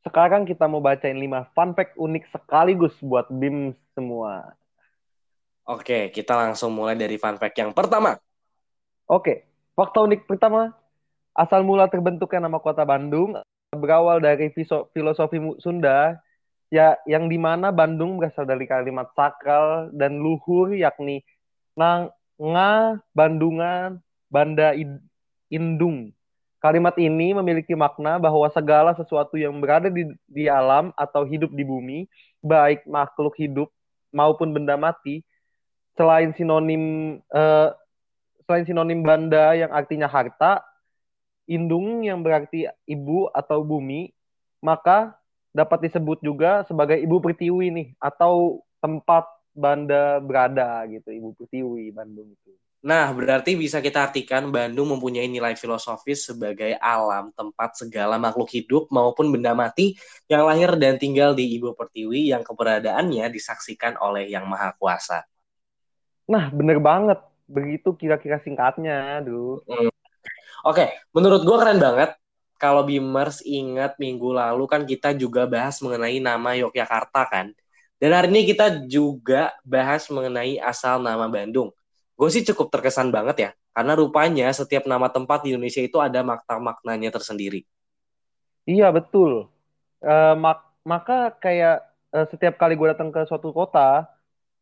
Sekarang 0.00 0.48
kita 0.48 0.64
mau 0.64 0.80
bacain 0.80 1.20
5 1.20 1.52
fun 1.52 1.76
fact 1.76 2.00
unik 2.00 2.24
sekaligus 2.32 2.96
buat 3.04 3.28
BIM 3.28 3.76
semua. 3.92 4.56
Oke, 5.68 6.08
kita 6.08 6.32
langsung 6.32 6.72
mulai 6.72 6.96
dari 6.96 7.20
fun 7.20 7.36
fact 7.36 7.60
yang 7.60 7.76
pertama. 7.76 8.16
Oke, 9.04 9.44
fakta 9.76 10.00
unik 10.00 10.24
pertama, 10.24 10.72
asal 11.36 11.60
mula 11.60 11.92
terbentuknya 11.92 12.48
nama 12.48 12.56
kota 12.56 12.88
Bandung 12.88 13.36
berawal 13.76 14.24
dari 14.24 14.48
filosofi 14.96 15.36
Sunda, 15.60 16.23
ya 16.74 16.98
yang 17.06 17.30
di 17.30 17.38
mana 17.38 17.70
Bandung 17.70 18.18
berasal 18.18 18.42
dari 18.42 18.66
kalimat 18.66 19.06
sakral 19.14 19.94
dan 19.94 20.18
luhur 20.18 20.74
yakni 20.74 21.22
nang 21.78 22.10
nga 22.34 22.98
Bandungan 23.14 24.02
Banda 24.26 24.74
Indung. 25.46 26.10
Kalimat 26.58 26.96
ini 26.98 27.30
memiliki 27.30 27.78
makna 27.78 28.18
bahwa 28.18 28.50
segala 28.50 28.96
sesuatu 28.98 29.38
yang 29.38 29.54
berada 29.62 29.86
di, 29.86 30.10
di 30.26 30.50
alam 30.50 30.90
atau 30.98 31.22
hidup 31.22 31.52
di 31.54 31.62
bumi, 31.62 32.08
baik 32.42 32.88
makhluk 32.88 33.36
hidup 33.38 33.68
maupun 34.10 34.50
benda 34.50 34.74
mati, 34.74 35.22
selain 35.94 36.32
sinonim 36.34 37.16
eh, 37.20 37.68
selain 38.48 38.64
sinonim 38.64 39.04
banda 39.04 39.52
yang 39.54 39.70
artinya 39.70 40.08
harta, 40.08 40.64
indung 41.44 42.00
yang 42.02 42.24
berarti 42.24 42.66
ibu 42.88 43.28
atau 43.30 43.60
bumi, 43.60 44.10
maka 44.64 45.20
dapat 45.54 45.86
disebut 45.86 46.18
juga 46.18 46.66
sebagai 46.66 46.98
ibu 46.98 47.22
pertiwi 47.22 47.70
nih 47.70 47.88
atau 48.02 48.60
tempat 48.82 49.24
banda 49.54 50.18
berada 50.18 50.82
gitu, 50.90 51.14
ibu 51.14 51.30
pertiwi 51.38 51.94
Bandung 51.94 52.34
itu. 52.34 52.50
Nah, 52.84 53.08
berarti 53.16 53.56
bisa 53.56 53.80
kita 53.80 54.12
artikan 54.12 54.52
Bandung 54.52 54.92
mempunyai 54.92 55.24
nilai 55.24 55.56
filosofis 55.56 56.28
sebagai 56.28 56.76
alam 56.76 57.32
tempat 57.32 57.80
segala 57.80 58.20
makhluk 58.20 58.52
hidup 58.52 58.92
maupun 58.92 59.32
benda 59.32 59.56
mati 59.56 59.96
yang 60.28 60.44
lahir 60.44 60.76
dan 60.76 61.00
tinggal 61.00 61.32
di 61.32 61.48
Ibu 61.56 61.72
Pertiwi 61.72 62.28
yang 62.28 62.44
keberadaannya 62.44 63.24
disaksikan 63.32 63.96
oleh 64.04 64.28
Yang 64.28 64.44
Maha 64.44 64.76
Kuasa. 64.76 65.24
Nah, 66.28 66.52
bener 66.52 66.76
banget. 66.76 67.24
Begitu 67.48 67.96
kira-kira 67.96 68.36
singkatnya, 68.44 69.24
aduh. 69.24 69.64
Oke, 70.68 70.84
menurut 71.16 71.40
gue 71.40 71.56
keren 71.56 71.80
banget. 71.80 72.20
Kalau 72.62 72.82
Bimers 72.88 73.42
ingat 73.44 73.98
minggu 74.00 74.30
lalu 74.34 74.64
kan 74.70 74.82
kita 74.88 75.12
juga 75.16 75.44
bahas 75.44 75.78
mengenai 75.84 76.18
nama 76.22 76.54
Yogyakarta 76.56 77.22
kan. 77.28 77.46
Dan 78.00 78.10
hari 78.16 78.28
ini 78.34 78.42
kita 78.50 78.84
juga 78.86 79.54
bahas 79.64 80.06
mengenai 80.12 80.58
asal 80.60 81.00
nama 81.02 81.26
Bandung. 81.30 81.70
Gue 82.18 82.28
sih 82.34 82.44
cukup 82.46 82.70
terkesan 82.74 83.08
banget 83.14 83.36
ya. 83.38 83.50
Karena 83.74 83.92
rupanya 83.98 84.46
setiap 84.54 84.84
nama 84.86 85.08
tempat 85.10 85.42
di 85.46 85.54
Indonesia 85.54 85.82
itu 85.82 85.98
ada 85.98 86.20
makna-maknanya 86.22 87.10
tersendiri. 87.14 87.66
Iya, 88.70 88.84
betul. 88.96 89.30
Eh, 90.04 90.34
mak- 90.44 90.66
maka 90.92 91.14
kayak 91.44 91.74
eh, 92.16 92.26
setiap 92.32 92.54
kali 92.60 92.72
gue 92.78 92.88
datang 92.94 93.10
ke 93.14 93.20
suatu 93.30 93.50
kota, 93.58 94.06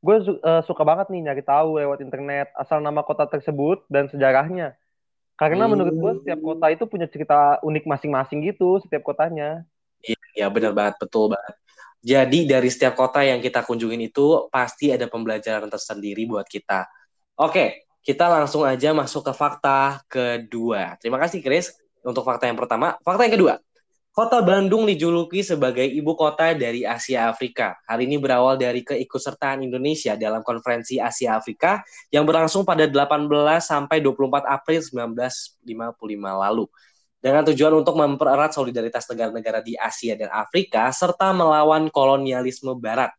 gue 0.07 0.16
su- 0.26 0.40
eh, 0.43 0.62
suka 0.68 0.82
banget 0.90 1.07
nih 1.12 1.20
nyari 1.26 1.43
tahu 1.47 1.68
lewat 1.80 2.01
internet 2.07 2.47
asal 2.62 2.78
nama 2.86 3.03
kota 3.09 3.24
tersebut 3.32 3.78
dan 3.95 4.05
sejarahnya. 4.12 4.74
Karena 5.37 5.66
Hmm. 5.66 5.74
menurut 5.74 5.95
gue 5.97 6.12
setiap 6.22 6.41
kota 6.41 6.66
itu 6.70 6.85
punya 6.87 7.07
cerita 7.09 7.59
unik 7.64 7.85
masing-masing 7.89 8.45
gitu, 8.47 8.78
setiap 8.85 9.03
kotanya. 9.03 9.64
Ya 10.35 10.49
benar 10.49 10.72
banget, 10.72 10.99
betul 10.99 11.30
banget. 11.33 11.55
Jadi 12.03 12.51
dari 12.51 12.66
setiap 12.66 12.99
kota 12.99 13.22
yang 13.22 13.39
kita 13.39 13.62
kunjungin 13.62 14.11
itu 14.11 14.51
pasti 14.51 14.91
ada 14.91 15.07
pembelajaran 15.07 15.70
tersendiri 15.70 16.26
buat 16.26 16.47
kita. 16.51 16.91
Oke, 17.39 17.87
kita 18.03 18.26
langsung 18.26 18.66
aja 18.66 18.91
masuk 18.91 19.30
ke 19.30 19.33
fakta 19.33 20.03
kedua. 20.11 20.99
Terima 20.99 21.22
kasih 21.22 21.39
Chris 21.39 21.70
untuk 22.03 22.26
fakta 22.26 22.51
yang 22.51 22.59
pertama. 22.59 22.99
Fakta 23.07 23.22
yang 23.30 23.35
kedua, 23.39 23.55
kota 24.12 24.44
Bandung 24.44 24.84
dijuluki 24.84 25.40
sebagai 25.40 25.88
ibu 25.88 26.12
kota 26.12 26.52
dari 26.52 26.84
Asia 26.84 27.32
Afrika. 27.32 27.80
Hal 27.88 28.04
ini 28.04 28.20
berawal 28.20 28.60
dari 28.60 28.84
keikutsertaan 28.84 29.64
Indonesia 29.64 30.12
dalam 30.20 30.44
konferensi 30.44 31.00
Asia 31.00 31.40
Afrika 31.40 31.80
yang 32.12 32.28
berlangsung 32.28 32.68
pada 32.68 32.84
18 32.84 33.24
sampai 33.64 34.04
24 34.04 34.44
April 34.44 34.80
1955 34.84 36.44
lalu 36.44 36.68
dengan 37.22 37.42
tujuan 37.48 37.72
untuk 37.72 37.96
mempererat 37.96 38.52
solidaritas 38.52 39.08
negara-negara 39.08 39.64
di 39.64 39.78
Asia 39.80 40.12
dan 40.18 40.28
Afrika 40.28 40.92
serta 40.92 41.32
melawan 41.32 41.88
kolonialisme 41.88 42.76
Barat. 42.76 43.14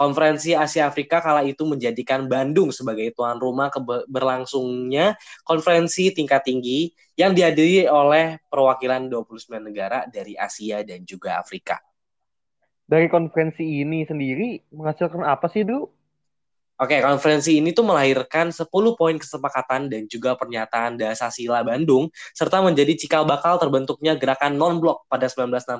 Konferensi 0.00 0.56
Asia 0.56 0.88
Afrika 0.88 1.20
kala 1.20 1.44
itu 1.44 1.68
menjadikan 1.68 2.24
Bandung 2.24 2.72
sebagai 2.72 3.12
tuan 3.12 3.36
rumah 3.36 3.68
berlangsungnya 4.08 5.12
konferensi 5.44 6.08
tingkat 6.16 6.40
tinggi 6.40 6.88
yang 7.20 7.36
dihadiri 7.36 7.84
oleh 7.84 8.40
perwakilan 8.48 9.12
29 9.12 9.60
negara 9.60 10.08
dari 10.08 10.32
Asia 10.40 10.80
dan 10.88 11.04
juga 11.04 11.36
Afrika. 11.36 11.76
Dari 12.88 13.12
konferensi 13.12 13.60
ini 13.60 14.08
sendiri 14.08 14.72
menghasilkan 14.72 15.20
apa 15.20 15.52
sih, 15.52 15.68
Du? 15.68 15.92
Oke, 16.80 16.96
konferensi 17.04 17.60
ini 17.60 17.76
tuh 17.76 17.84
melahirkan 17.84 18.48
10 18.48 18.64
poin 18.96 19.12
kesepakatan 19.20 19.92
dan 19.92 20.08
juga 20.08 20.32
pernyataan 20.32 20.96
Dasar-Sila 20.96 21.60
Bandung 21.60 22.08
serta 22.32 22.64
menjadi 22.64 22.96
cikal 22.96 23.28
bakal 23.28 23.60
terbentuknya 23.60 24.16
gerakan 24.16 24.56
non-blok 24.56 25.04
pada 25.04 25.28
1961 25.28 25.76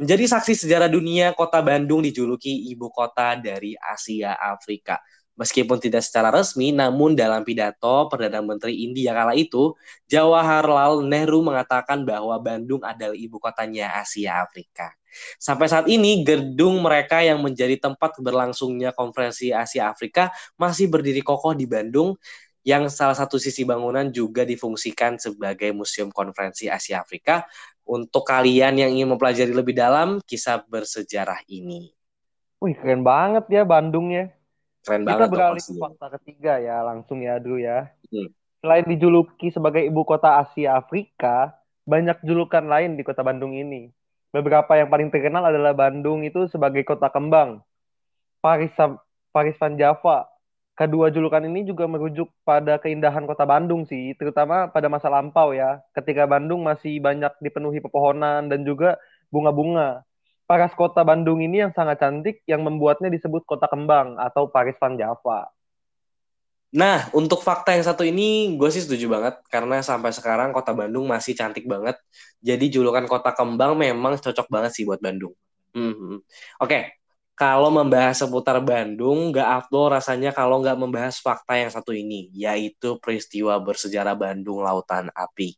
menjadi 0.00 0.24
saksi 0.32 0.64
sejarah 0.64 0.88
dunia 0.88 1.36
kota 1.36 1.60
Bandung 1.60 2.00
dijuluki 2.00 2.72
ibu 2.72 2.88
kota 2.88 3.36
dari 3.36 3.76
Asia 3.76 4.32
Afrika. 4.32 4.96
Meskipun 5.32 5.80
tidak 5.80 6.04
secara 6.04 6.28
resmi, 6.28 6.76
namun 6.76 7.16
dalam 7.16 7.40
pidato 7.40 8.06
Perdana 8.12 8.44
Menteri 8.44 8.84
India 8.84 9.16
kala 9.16 9.32
itu, 9.32 9.72
Jawaharlal 10.04 11.08
Nehru 11.08 11.40
mengatakan 11.40 12.04
bahwa 12.04 12.36
Bandung 12.36 12.84
adalah 12.84 13.16
ibu 13.16 13.40
kotanya 13.40 13.96
Asia 13.96 14.44
Afrika. 14.44 14.92
Sampai 15.40 15.72
saat 15.72 15.88
ini, 15.88 16.20
gedung 16.24 16.84
mereka 16.84 17.24
yang 17.24 17.40
menjadi 17.40 17.80
tempat 17.80 18.16
berlangsungnya 18.20 18.92
konferensi 18.92 19.52
Asia 19.52 19.88
Afrika 19.88 20.32
masih 20.60 20.92
berdiri 20.92 21.24
kokoh 21.24 21.56
di 21.56 21.64
Bandung, 21.64 22.16
yang 22.62 22.86
salah 22.86 23.18
satu 23.18 23.42
sisi 23.42 23.66
bangunan 23.66 24.06
juga 24.14 24.46
difungsikan 24.46 25.18
sebagai 25.18 25.74
Museum 25.74 26.14
Konferensi 26.14 26.70
Asia 26.70 27.02
Afrika 27.02 27.42
untuk 27.82 28.22
kalian 28.22 28.78
yang 28.78 28.90
ingin 28.94 29.10
mempelajari 29.10 29.50
lebih 29.50 29.74
dalam 29.74 30.22
kisah 30.22 30.62
bersejarah 30.62 31.42
ini. 31.50 31.90
Wih, 32.62 32.78
keren 32.78 33.02
banget 33.02 33.50
ya 33.50 33.66
Bandung 33.66 34.14
ya. 34.14 34.30
Keren 34.82 35.06
Kita 35.06 35.14
banget 35.14 35.26
tuh 35.26 35.32
beralih 35.32 35.62
ke 35.62 35.72
fakta 35.78 36.06
ketiga 36.18 36.52
ya, 36.58 36.76
langsung 36.82 37.18
ya 37.22 37.38
Drew 37.38 37.62
ya. 37.62 37.86
Hmm. 38.10 38.28
Selain 38.62 38.86
dijuluki 38.86 39.50
sebagai 39.50 39.82
ibu 39.82 40.02
kota 40.02 40.42
Asia 40.42 40.78
Afrika, 40.78 41.54
banyak 41.86 42.18
julukan 42.22 42.62
lain 42.62 42.98
di 42.98 43.02
kota 43.02 43.22
Bandung 43.22 43.54
ini. 43.54 43.90
Beberapa 44.30 44.74
yang 44.78 44.88
paling 44.90 45.10
terkenal 45.10 45.44
adalah 45.44 45.74
Bandung 45.74 46.26
itu 46.26 46.48
sebagai 46.50 46.82
kota 46.86 47.10
kembang, 47.10 47.62
Paris 48.42 48.72
Paris 49.30 49.58
Van 49.58 49.74
Java. 49.78 50.26
Kedua 50.72 51.12
julukan 51.12 51.44
ini 51.44 51.68
juga 51.68 51.84
merujuk 51.84 52.32
pada 52.48 52.80
keindahan 52.80 53.28
kota 53.28 53.44
Bandung 53.44 53.84
sih, 53.84 54.16
terutama 54.16 54.72
pada 54.72 54.88
masa 54.88 55.12
lampau 55.12 55.52
ya, 55.52 55.84
ketika 55.92 56.24
Bandung 56.24 56.64
masih 56.64 56.96
banyak 56.96 57.28
dipenuhi 57.44 57.78
pepohonan 57.78 58.48
dan 58.48 58.64
juga 58.64 58.96
bunga-bunga. 59.28 60.00
Paras 60.52 60.76
kota 60.76 61.00
Bandung 61.00 61.40
ini 61.40 61.64
yang 61.64 61.72
sangat 61.72 61.96
cantik 61.96 62.44
yang 62.44 62.60
membuatnya 62.60 63.08
disebut 63.08 63.48
kota 63.48 63.64
kembang 63.72 64.20
atau 64.20 64.52
Paris 64.52 64.76
Van 64.76 65.00
Java. 65.00 65.48
Nah, 66.76 67.08
untuk 67.16 67.40
fakta 67.40 67.72
yang 67.72 67.80
satu 67.80 68.04
ini 68.04 68.52
gue 68.60 68.68
sih 68.68 68.84
setuju 68.84 69.08
banget 69.16 69.40
karena 69.48 69.80
sampai 69.80 70.12
sekarang 70.12 70.52
kota 70.52 70.76
Bandung 70.76 71.08
masih 71.08 71.32
cantik 71.32 71.64
banget. 71.64 71.96
Jadi 72.44 72.68
julukan 72.68 73.08
kota 73.08 73.32
kembang 73.32 73.80
memang 73.80 74.20
cocok 74.20 74.44
banget 74.52 74.76
sih 74.76 74.84
buat 74.84 75.00
Bandung. 75.00 75.32
Mhm. 75.72 76.20
Oke, 76.60 77.00
kalau 77.32 77.72
membahas 77.72 78.20
seputar 78.20 78.60
Bandung, 78.60 79.32
nggak 79.32 79.48
afdol 79.56 79.88
rasanya 79.96 80.36
kalau 80.36 80.60
nggak 80.60 80.76
membahas 80.76 81.16
fakta 81.16 81.56
yang 81.56 81.72
satu 81.72 81.96
ini, 81.96 82.28
yaitu 82.36 83.00
peristiwa 83.00 83.56
bersejarah 83.56 84.12
Bandung 84.12 84.60
Lautan 84.60 85.08
Api. 85.16 85.56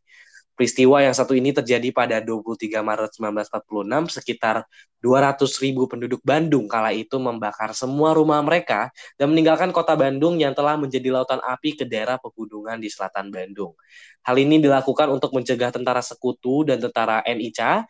Peristiwa 0.55 1.03
yang 1.03 1.11
satu 1.11 1.35
ini 1.35 1.51
terjadi 1.51 1.91
pada 1.91 2.23
23 2.23 2.79
Maret 2.79 3.11
1946, 3.19 4.15
sekitar 4.15 4.63
200 5.03 5.43
ribu 5.59 5.91
penduduk 5.91 6.23
Bandung 6.23 6.71
kala 6.71 6.95
itu 6.95 7.19
membakar 7.19 7.75
semua 7.75 8.15
rumah 8.15 8.39
mereka 8.39 8.95
dan 9.19 9.35
meninggalkan 9.35 9.75
kota 9.75 9.99
Bandung 9.99 10.39
yang 10.39 10.55
telah 10.55 10.79
menjadi 10.79 11.11
lautan 11.11 11.43
api 11.43 11.75
ke 11.75 11.83
daerah 11.83 12.23
pegunungan 12.23 12.79
di 12.79 12.87
selatan 12.87 13.35
Bandung. 13.35 13.75
Hal 14.23 14.39
ini 14.39 14.63
dilakukan 14.63 15.11
untuk 15.11 15.35
mencegah 15.35 15.75
tentara 15.75 15.99
sekutu 15.99 16.63
dan 16.63 16.79
tentara 16.79 17.19
NICA 17.27 17.83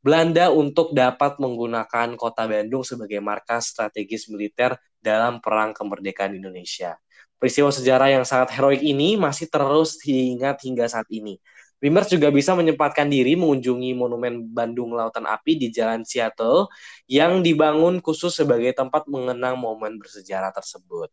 Belanda 0.00 0.48
untuk 0.48 0.96
dapat 0.96 1.36
menggunakan 1.36 2.16
kota 2.16 2.48
Bandung 2.48 2.86
sebagai 2.88 3.20
markas 3.20 3.74
strategis 3.74 4.32
militer 4.32 4.80
dalam 4.96 5.44
perang 5.44 5.76
kemerdekaan 5.76 6.32
Indonesia. 6.32 6.96
Peristiwa 7.38 7.70
sejarah 7.70 8.10
yang 8.10 8.24
sangat 8.26 8.54
heroik 8.54 8.82
ini 8.82 9.14
masih 9.14 9.46
terus 9.46 9.98
diingat 10.02 10.58
hingga 10.64 10.90
saat 10.90 11.06
ini. 11.10 11.38
Wimers 11.78 12.10
juga 12.10 12.34
bisa 12.34 12.58
menyempatkan 12.58 13.06
diri 13.06 13.38
mengunjungi 13.38 13.94
Monumen 13.94 14.50
Bandung 14.50 14.98
Lautan 14.98 15.30
Api 15.30 15.54
di 15.54 15.70
Jalan 15.70 16.02
Seattle 16.02 16.66
yang 17.06 17.38
dibangun 17.38 18.02
khusus 18.02 18.34
sebagai 18.34 18.74
tempat 18.74 19.06
mengenang 19.06 19.54
momen 19.54 19.94
bersejarah 19.94 20.50
tersebut. 20.50 21.06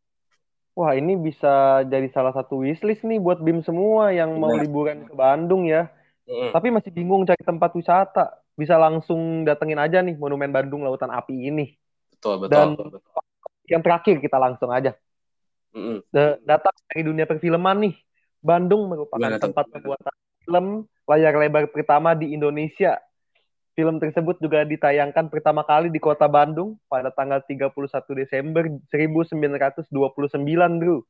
Wah, 0.76 0.92
ini 0.98 1.16
bisa 1.16 1.86
jadi 1.88 2.10
salah 2.12 2.36
satu 2.36 2.66
wishlist 2.66 3.06
nih 3.08 3.22
buat 3.22 3.40
BIM 3.40 3.64
semua 3.64 4.12
yang 4.12 4.36
mau 4.36 4.52
Benar. 4.52 4.66
liburan 4.66 4.98
ke 5.08 5.14
Bandung 5.16 5.70
ya. 5.70 5.88
Mm, 6.28 6.52
Tapi 6.52 6.68
masih 6.74 6.92
bingung 6.92 7.24
cari 7.24 7.40
tempat 7.46 7.72
wisata. 7.78 8.44
Bisa 8.58 8.76
langsung 8.76 9.46
datengin 9.48 9.80
aja 9.80 10.02
nih 10.02 10.18
Monumen 10.20 10.52
Bandung 10.52 10.84
Lautan 10.84 11.14
Api 11.14 11.48
ini. 11.48 11.78
betul, 12.12 12.42
betul. 12.42 12.52
Dan 12.52 12.68
betul. 12.76 13.00
yang 13.70 13.82
terakhir 13.86 14.18
kita 14.20 14.36
langsung 14.42 14.74
aja. 14.74 14.98
Mm-mm. 15.78 16.02
Da- 16.10 16.42
Datang 16.44 16.76
dari 16.90 17.02
dunia 17.06 17.24
perfilman 17.30 17.78
nih. 17.86 17.96
Bandung 18.44 18.92
merupakan 18.92 19.30
tuh? 19.38 19.42
tempat 19.48 19.66
pembuatan 19.72 20.14
film 20.46 20.86
layar 21.10 21.34
lebar 21.36 21.66
pertama 21.74 22.14
di 22.14 22.32
Indonesia. 22.32 23.02
Film 23.76 24.00
tersebut 24.00 24.40
juga 24.40 24.64
ditayangkan 24.64 25.28
pertama 25.28 25.60
kali 25.68 25.92
di 25.92 26.00
kota 26.00 26.32
Bandung 26.32 26.80
pada 26.88 27.12
tanggal 27.12 27.44
31 27.44 27.76
Desember 28.16 28.64
1929, 28.88 29.92
Bro. 30.80 31.04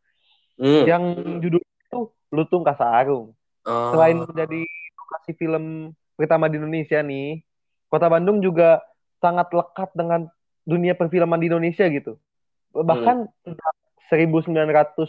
Mm. 0.58 0.84
Yang 0.90 1.04
judulnya 1.46 1.76
itu 1.86 2.00
Lutung 2.34 2.66
Kasarung. 2.66 3.38
Oh. 3.70 3.94
Selain 3.94 4.18
menjadi 4.18 4.66
lokasi 4.98 5.38
film 5.38 5.94
pertama 6.18 6.50
di 6.50 6.58
Indonesia 6.58 7.06
nih, 7.06 7.46
Kota 7.86 8.10
Bandung 8.10 8.42
juga 8.42 8.82
sangat 9.22 9.54
lekat 9.54 9.94
dengan 9.94 10.26
dunia 10.66 10.98
perfilman 10.98 11.38
di 11.38 11.48
Indonesia 11.54 11.86
gitu. 11.86 12.18
Bahkan 12.74 13.30
sejak 13.46 13.74
1987 14.10 15.06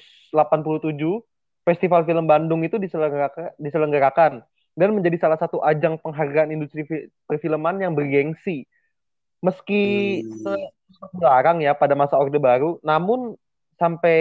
Festival 1.66 2.06
Film 2.06 2.24
Bandung 2.30 2.62
itu 2.62 2.78
diselenggarakan, 2.78 3.52
diselenggarakan 3.58 4.32
dan 4.78 4.88
menjadi 4.94 5.18
salah 5.28 5.38
satu 5.40 5.58
ajang 5.66 5.98
penghargaan 6.00 6.54
industri 6.54 6.86
fi- 6.86 7.08
perfilman 7.26 7.82
yang 7.82 7.92
bergengsi. 7.98 8.64
Meski 9.44 9.82
Hmm. 9.84 10.66
ya 11.62 11.72
pada 11.76 11.94
masa 11.96 12.16
Orde 12.18 12.38
Baru, 12.40 12.78
namun 12.84 13.36
sampai 13.76 14.16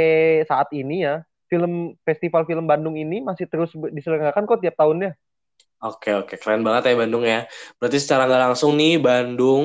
saat 0.50 0.68
ini 0.76 1.06
ya 1.08 1.24
film 1.48 1.96
festival 2.04 2.44
film 2.50 2.66
Bandung 2.68 2.96
ini 3.00 3.22
masih 3.24 3.48
terus 3.48 3.72
diselenggarakan 3.94 4.44
kok 4.50 4.60
tiap 4.64 4.76
tahunnya. 4.80 5.16
Oke, 5.86 6.10
oke. 6.20 6.34
Keren 6.42 6.62
banget 6.68 6.84
ya 6.90 6.94
Bandung 7.02 7.24
ya. 7.32 7.38
Berarti 7.78 7.98
secara 8.04 8.22
nggak 8.28 8.42
langsung 8.46 8.72
nih 8.80 8.92
Bandung 9.06 9.64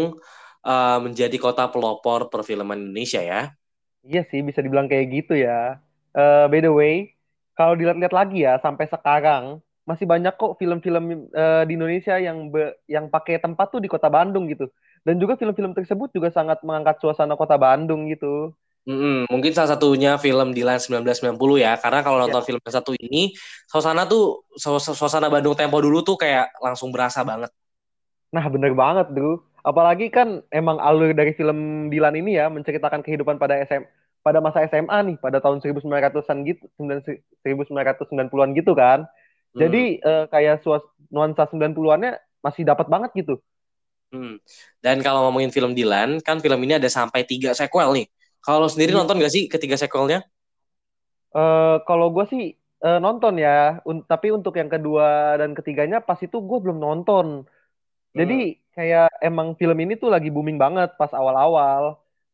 uh, 0.68 0.96
menjadi 1.04 1.36
kota 1.44 1.62
pelopor 1.72 2.20
perfilman 2.32 2.78
Indonesia 2.84 3.20
ya. 3.30 3.38
Iya 4.06 4.20
sih 4.30 4.40
bisa 4.48 4.60
dibilang 4.64 4.88
kayak 4.90 5.06
gitu 5.16 5.32
ya. 5.46 5.50
Eh, 6.16 6.44
by 6.52 6.58
the 6.64 6.70
way, 6.80 6.94
kalau 7.60 7.76
dilihat-lihat 7.76 8.14
lagi 8.16 8.48
ya 8.48 8.56
sampai 8.64 8.88
sekarang 8.88 9.60
masih 9.84 10.08
banyak 10.08 10.32
kok 10.40 10.56
film-film 10.56 11.28
eh, 11.28 11.62
di 11.68 11.72
Indonesia 11.76 12.16
yang 12.16 12.48
be- 12.48 12.76
yang 12.88 13.12
pakai 13.12 13.36
tempat 13.44 13.68
tuh 13.68 13.80
di 13.84 13.88
kota 13.92 14.08
Bandung 14.08 14.48
gitu. 14.48 14.72
Dan 15.04 15.20
juga 15.20 15.36
film-film 15.36 15.76
tersebut 15.76 16.08
juga 16.16 16.32
sangat 16.32 16.64
mengangkat 16.64 16.96
suasana 17.04 17.36
kota 17.36 17.60
Bandung 17.60 18.08
gitu. 18.08 18.56
Mm-mm. 18.88 19.28
Mungkin 19.28 19.52
salah 19.52 19.76
satunya 19.76 20.16
film 20.16 20.56
Dilan 20.56 20.80
1990 20.80 21.60
ya. 21.60 21.76
Karena 21.76 22.00
kalau 22.00 22.16
nonton 22.16 22.40
film 22.48 22.60
yang 22.64 22.74
satu 22.80 22.96
ini, 22.96 23.36
suasana 23.68 24.08
tuh 24.08 24.48
su- 24.56 24.80
su- 24.80 24.96
suasana 24.96 25.28
Bandung 25.28 25.52
tempo 25.52 25.76
dulu 25.84 26.00
tuh 26.00 26.16
kayak 26.16 26.56
langsung 26.64 26.88
berasa 26.88 27.20
banget. 27.20 27.52
Nah, 28.32 28.46
bener 28.48 28.72
banget, 28.72 29.06
Bro. 29.12 29.42
Apalagi 29.60 30.08
kan 30.08 30.40
emang 30.48 30.80
alur 30.80 31.12
dari 31.12 31.36
film 31.36 31.90
Dilan 31.92 32.16
ini 32.16 32.40
ya 32.40 32.48
menceritakan 32.48 33.04
kehidupan 33.04 33.36
pada 33.36 33.60
SM 33.60 33.84
pada 34.26 34.38
masa 34.44 34.64
SMA 34.68 34.98
nih, 35.06 35.16
pada 35.20 35.38
tahun 35.44 35.58
1900-an 35.62 36.38
gitu, 36.48 36.64
1990-an 36.78 38.50
gitu 38.58 38.72
kan. 38.76 39.06
Jadi 39.60 40.00
eh, 40.00 40.24
kayak 40.32 40.62
suas 40.64 40.82
nuansa 41.12 41.44
90-annya 41.50 42.16
masih 42.44 42.62
dapat 42.68 42.86
banget 42.92 43.10
gitu. 43.20 43.34
Hmm. 44.10 44.42
Dan 44.82 44.96
kalau 45.06 45.20
ngomongin 45.30 45.54
film 45.54 45.70
Dilan, 45.78 46.18
kan 46.26 46.42
film 46.42 46.58
ini 46.66 46.74
ada 46.82 46.90
sampai 46.90 47.22
tiga 47.30 47.54
sequel 47.54 47.88
nih. 47.94 48.06
Kalau 48.42 48.66
sendiri 48.66 48.90
Iya. 48.90 48.98
nonton 48.98 49.22
gak 49.22 49.30
sih 49.34 49.46
ketiga 49.46 49.76
sequelnya? 49.78 50.18
Eh 51.36 51.74
kalau 51.88 52.06
gue 52.14 52.24
sih 52.32 52.42
eh, 52.84 52.98
nonton 53.04 53.34
ya, 53.44 53.50
Un- 53.88 54.04
tapi 54.10 54.26
untuk 54.36 54.52
yang 54.60 54.70
kedua 54.74 55.06
dan 55.40 55.50
ketiganya 55.58 55.96
pas 56.08 56.18
itu 56.26 56.36
gue 56.48 56.58
belum 56.64 56.78
nonton. 56.86 57.26
Jadi 58.18 58.34
kayak 58.76 59.04
emang 59.28 59.48
film 59.60 59.78
ini 59.84 59.92
tuh 60.02 60.08
lagi 60.14 60.28
booming 60.34 60.58
banget 60.64 60.88
pas 61.00 61.12
awal-awal. 61.20 61.84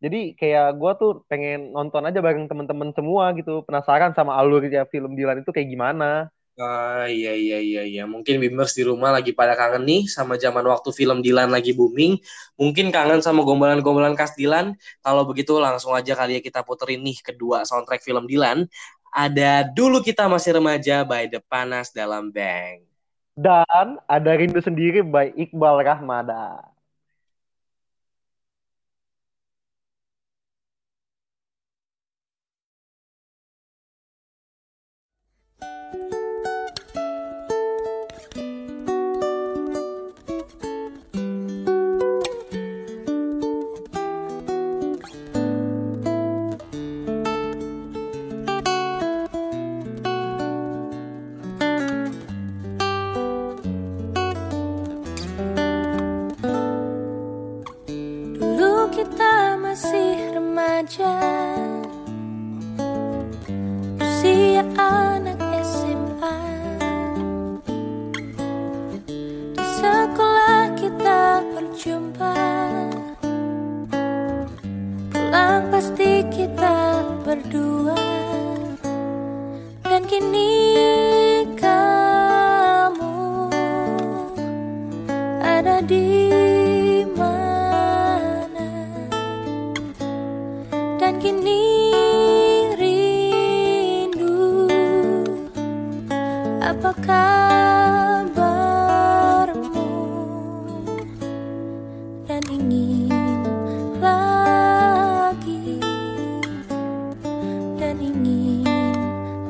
Jadi 0.07 0.39
kayak 0.39 0.79
gue 0.79 0.93
tuh 1.03 1.11
pengen 1.27 1.75
nonton 1.75 2.07
aja 2.07 2.23
bareng 2.23 2.47
temen-temen 2.47 2.95
semua 2.95 3.35
gitu, 3.35 3.67
penasaran 3.67 4.15
sama 4.15 4.39
alurnya 4.39 4.87
film 4.87 5.19
Dilan 5.19 5.43
itu 5.43 5.51
kayak 5.51 5.67
gimana. 5.67 6.31
Ah 6.57 7.05
iya 7.05 7.37
iya 7.37 7.59
iya 7.61 7.83
iya. 7.85 8.03
Mungkin 8.09 8.41
Bimers 8.41 8.73
di 8.73 8.81
rumah 8.87 9.13
lagi 9.13 9.37
pada 9.37 9.53
kangen 9.53 9.85
nih 9.85 10.09
sama 10.09 10.41
zaman 10.41 10.65
waktu 10.65 10.89
film 10.89 11.21
Dilan 11.21 11.53
lagi 11.53 11.77
booming. 11.77 12.17
Mungkin 12.57 12.89
kangen 12.89 13.21
sama 13.21 13.45
gombalan-gombalan 13.45 14.17
khas 14.17 14.33
Dilan. 14.41 14.73
Kalau 15.05 15.29
begitu 15.29 15.53
langsung 15.61 15.93
aja 15.93 16.17
kali 16.17 16.39
ya 16.39 16.41
kita 16.41 16.65
puterin 16.65 17.05
nih 17.05 17.21
kedua 17.21 17.69
soundtrack 17.69 18.01
film 18.01 18.25
Dilan. 18.25 18.65
Ada 19.13 19.69
Dulu 19.69 20.01
Kita 20.01 20.29
Masih 20.33 20.57
Remaja 20.57 21.05
by 21.05 21.29
The 21.29 21.45
Panas 21.45 21.93
Dalam 21.93 22.33
Bank. 22.33 22.89
Dan 23.37 24.01
ada 24.09 24.31
Rindu 24.33 24.65
Sendiri 24.65 25.05
by 25.05 25.37
Iqbal 25.37 25.85
Rahmada. 25.85 26.76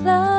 love. 0.06 0.35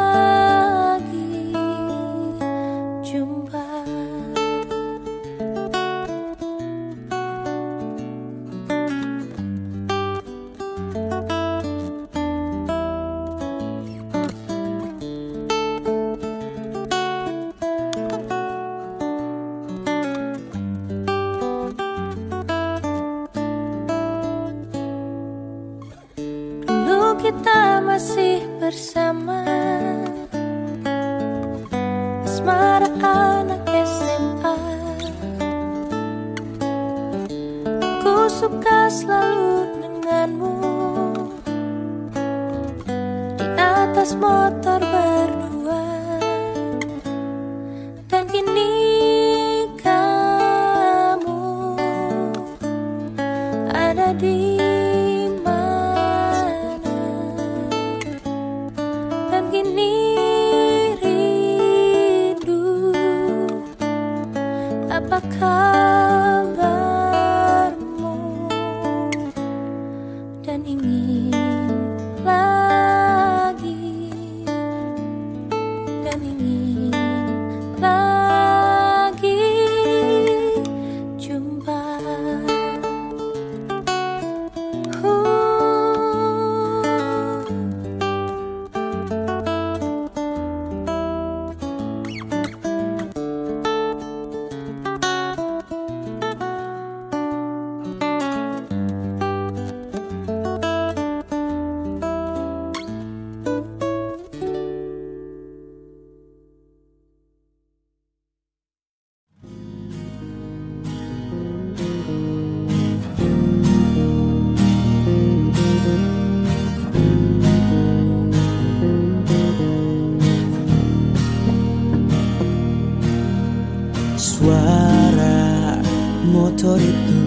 Suara 124.37 125.81
motor 126.29 126.77
itu 126.77 127.21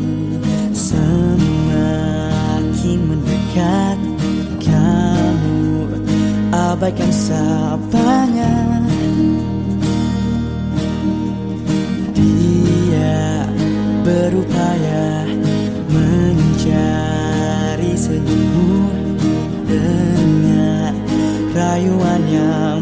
semakin 0.71 1.11
mendekat. 3.03 3.99
Kamu 4.63 5.91
abaikan 6.55 7.11
sapanya 7.11 8.79
Dia 12.15 13.43
berupaya 14.07 15.27
mencari 15.91 16.79
senyummu 17.99 18.87
Dengan 19.67 20.95
rayuan 21.59 22.23
yang 22.31 22.80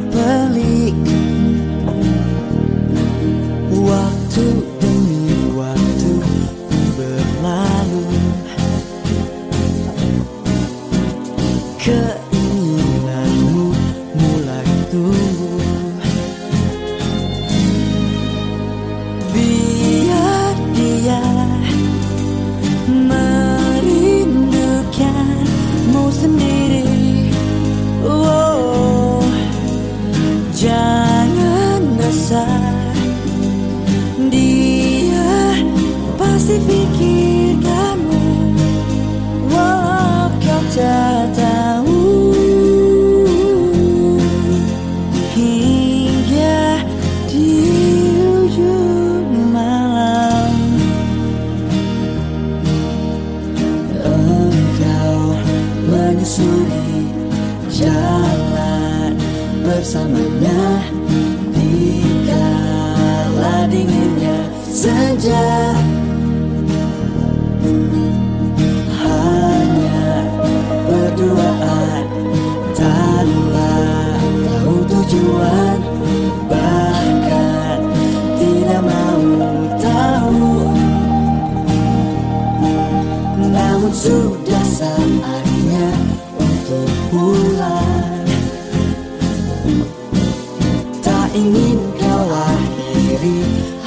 ingin 91.38 91.78
kau 91.94 92.26
akhiri. 92.34 93.77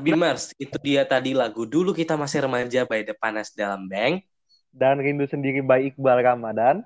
Bimers, 0.00 0.56
itu 0.56 0.76
dia 0.80 1.04
tadi 1.04 1.36
lagu 1.36 1.68
Dulu 1.68 1.92
Kita 1.92 2.16
Masih 2.16 2.48
Remaja 2.48 2.88
by 2.88 3.04
The 3.04 3.14
Panas 3.14 3.52
Dalam 3.52 3.86
Bank. 3.86 4.24
Dan 4.72 4.98
Rindu 4.98 5.28
Sendiri 5.28 5.60
by 5.60 5.92
Iqbal 5.92 6.24
Ramadan. 6.24 6.80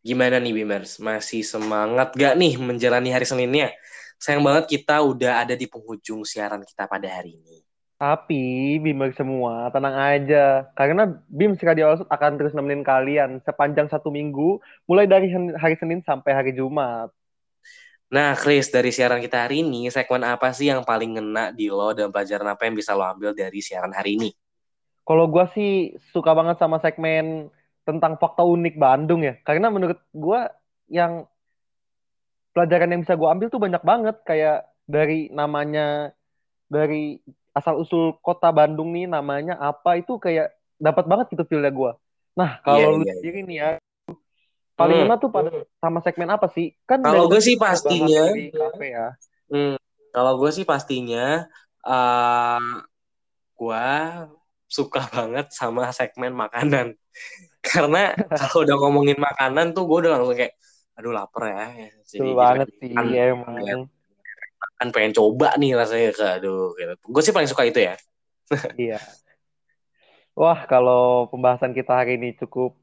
Gimana 0.00 0.40
nih 0.40 0.52
Bimers? 0.56 0.96
Masih 0.98 1.44
semangat 1.44 2.16
gak 2.16 2.34
nih 2.40 2.56
menjalani 2.56 3.12
hari 3.12 3.28
Seninnya? 3.28 3.72
Sayang 4.16 4.40
banget 4.40 4.72
kita 4.72 5.04
udah 5.04 5.44
ada 5.44 5.52
di 5.52 5.68
penghujung 5.68 6.24
siaran 6.24 6.64
kita 6.64 6.88
pada 6.88 7.08
hari 7.08 7.36
ini. 7.36 7.60
Tapi 7.94 8.76
Bimer 8.82 9.14
semua 9.14 9.70
tenang 9.70 9.94
aja 9.94 10.66
karena 10.74 11.08
Bim 11.30 11.54
Radio 11.56 11.94
Outlook 11.94 12.10
akan 12.10 12.32
terus 12.36 12.52
nemenin 12.52 12.82
kalian 12.82 13.38
sepanjang 13.46 13.86
satu 13.86 14.10
minggu 14.10 14.58
mulai 14.90 15.06
dari 15.06 15.30
hari 15.56 15.78
Senin 15.78 16.02
sampai 16.02 16.34
hari 16.34 16.52
Jumat. 16.52 17.08
Nah, 18.14 18.32
Chris, 18.42 18.66
dari 18.74 18.90
siaran 18.96 19.20
kita 19.24 19.38
hari 19.44 19.56
ini, 19.66 19.80
segmen 19.94 20.22
apa 20.34 20.48
sih 20.56 20.66
yang 20.72 20.82
paling 20.90 21.10
ngena 21.18 21.44
di 21.58 21.66
lo 21.76 21.88
dan 21.98 22.08
pelajaran 22.14 22.48
apa 22.54 22.62
yang 22.66 22.74
bisa 22.80 22.92
lo 22.98 23.04
ambil 23.12 23.30
dari 23.40 23.58
siaran 23.66 23.92
hari 23.98 24.10
ini? 24.18 24.30
Kalau 25.04 25.24
gua 25.32 25.44
sih 25.54 25.92
suka 26.14 26.32
banget 26.38 26.56
sama 26.62 26.80
segmen 26.80 27.52
tentang 27.84 28.16
fakta 28.16 28.42
unik 28.54 28.74
Bandung 28.80 29.20
ya 29.28 29.36
karena 29.44 29.68
menurut 29.68 30.00
gua 30.16 30.48
yang 30.88 31.28
pelajaran 32.54 32.90
yang 32.92 33.00
bisa 33.04 33.14
gua 33.18 33.34
ambil 33.34 33.48
tuh 33.52 33.60
banyak 33.60 33.82
banget 33.84 34.16
kayak 34.28 34.56
dari 34.86 35.28
namanya 35.34 36.14
dari 36.70 37.18
asal 37.54 37.80
usul 37.82 38.16
kota 38.24 38.50
Bandung 38.54 38.90
nih 38.96 39.06
namanya 39.10 39.54
apa 39.60 40.00
itu 40.00 40.18
kayak 40.18 40.54
dapat 40.80 41.04
banget 41.10 41.26
gitu 41.32 41.44
feel-nya 41.48 41.72
gua. 41.74 41.92
Nah, 42.38 42.58
kalau 42.66 42.78
Iya, 42.80 42.98
lu 43.02 43.04
iya, 43.04 43.14
sendiri 43.18 43.40
nih 43.46 43.56
ya 43.62 43.68
paling 44.78 44.96
Hmm. 44.98 45.06
ngena 45.06 45.16
tuh 45.22 45.30
pada 45.30 45.50
sama 45.82 45.98
segmen 46.04 46.30
apa 46.30 46.46
sih? 46.50 46.66
Kan 46.88 47.00
Kalau 47.06 47.24
gue 47.30 47.40
sih 47.40 47.56
pastinya, 47.58 48.24
kafe 48.54 48.86
ya. 48.90 49.06
hmm, 49.50 49.74
kalau 50.14 50.32
gue 50.40 50.50
sih 50.56 50.64
pastinya, 50.66 51.46
eh 51.86 52.60
gue 53.54 53.84
suka 54.66 55.00
banget 55.14 55.46
sama 55.54 55.90
segmen 55.94 56.34
makanan. 56.34 56.86
Karena 57.68 58.12
kalau 58.38 58.66
udah 58.66 58.76
ngomongin 58.82 59.18
makanan 59.18 59.72
tuh 59.76 59.84
gue 59.88 59.98
udah 60.04 60.10
langsung 60.18 60.36
kayak, 60.36 60.54
aduh 60.98 61.12
lapar 61.14 61.42
ya. 61.54 61.64
Jadi 62.04 62.28
Betul 62.28 62.30
banget 62.34 62.68
sih 62.80 62.88
pengen 62.94 63.14
emang. 63.34 63.54
lihat 63.62 63.78
makan, 64.62 64.88
pengen 64.94 65.12
coba 65.14 65.48
nih 65.60 65.70
rasanya 65.78 66.10
ke, 66.18 66.24
aduh. 66.40 66.74
Gitu. 66.78 66.92
Gue 67.14 67.22
sih 67.24 67.34
paling 67.36 67.50
suka 67.50 67.64
itu 67.68 67.80
ya. 67.88 67.94
Iya. 68.76 68.98
Wah, 70.34 70.66
kalau 70.66 71.30
pembahasan 71.30 71.72
kita 71.78 71.92
hari 71.94 72.18
ini 72.18 72.34
cukup 72.40 72.74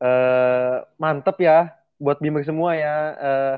eh 0.00 0.76
mantep 0.96 1.36
ya 1.40 1.76
buat 2.00 2.18
Bimer 2.18 2.42
semua 2.42 2.72
ya. 2.76 2.96
Eh, 3.16 3.56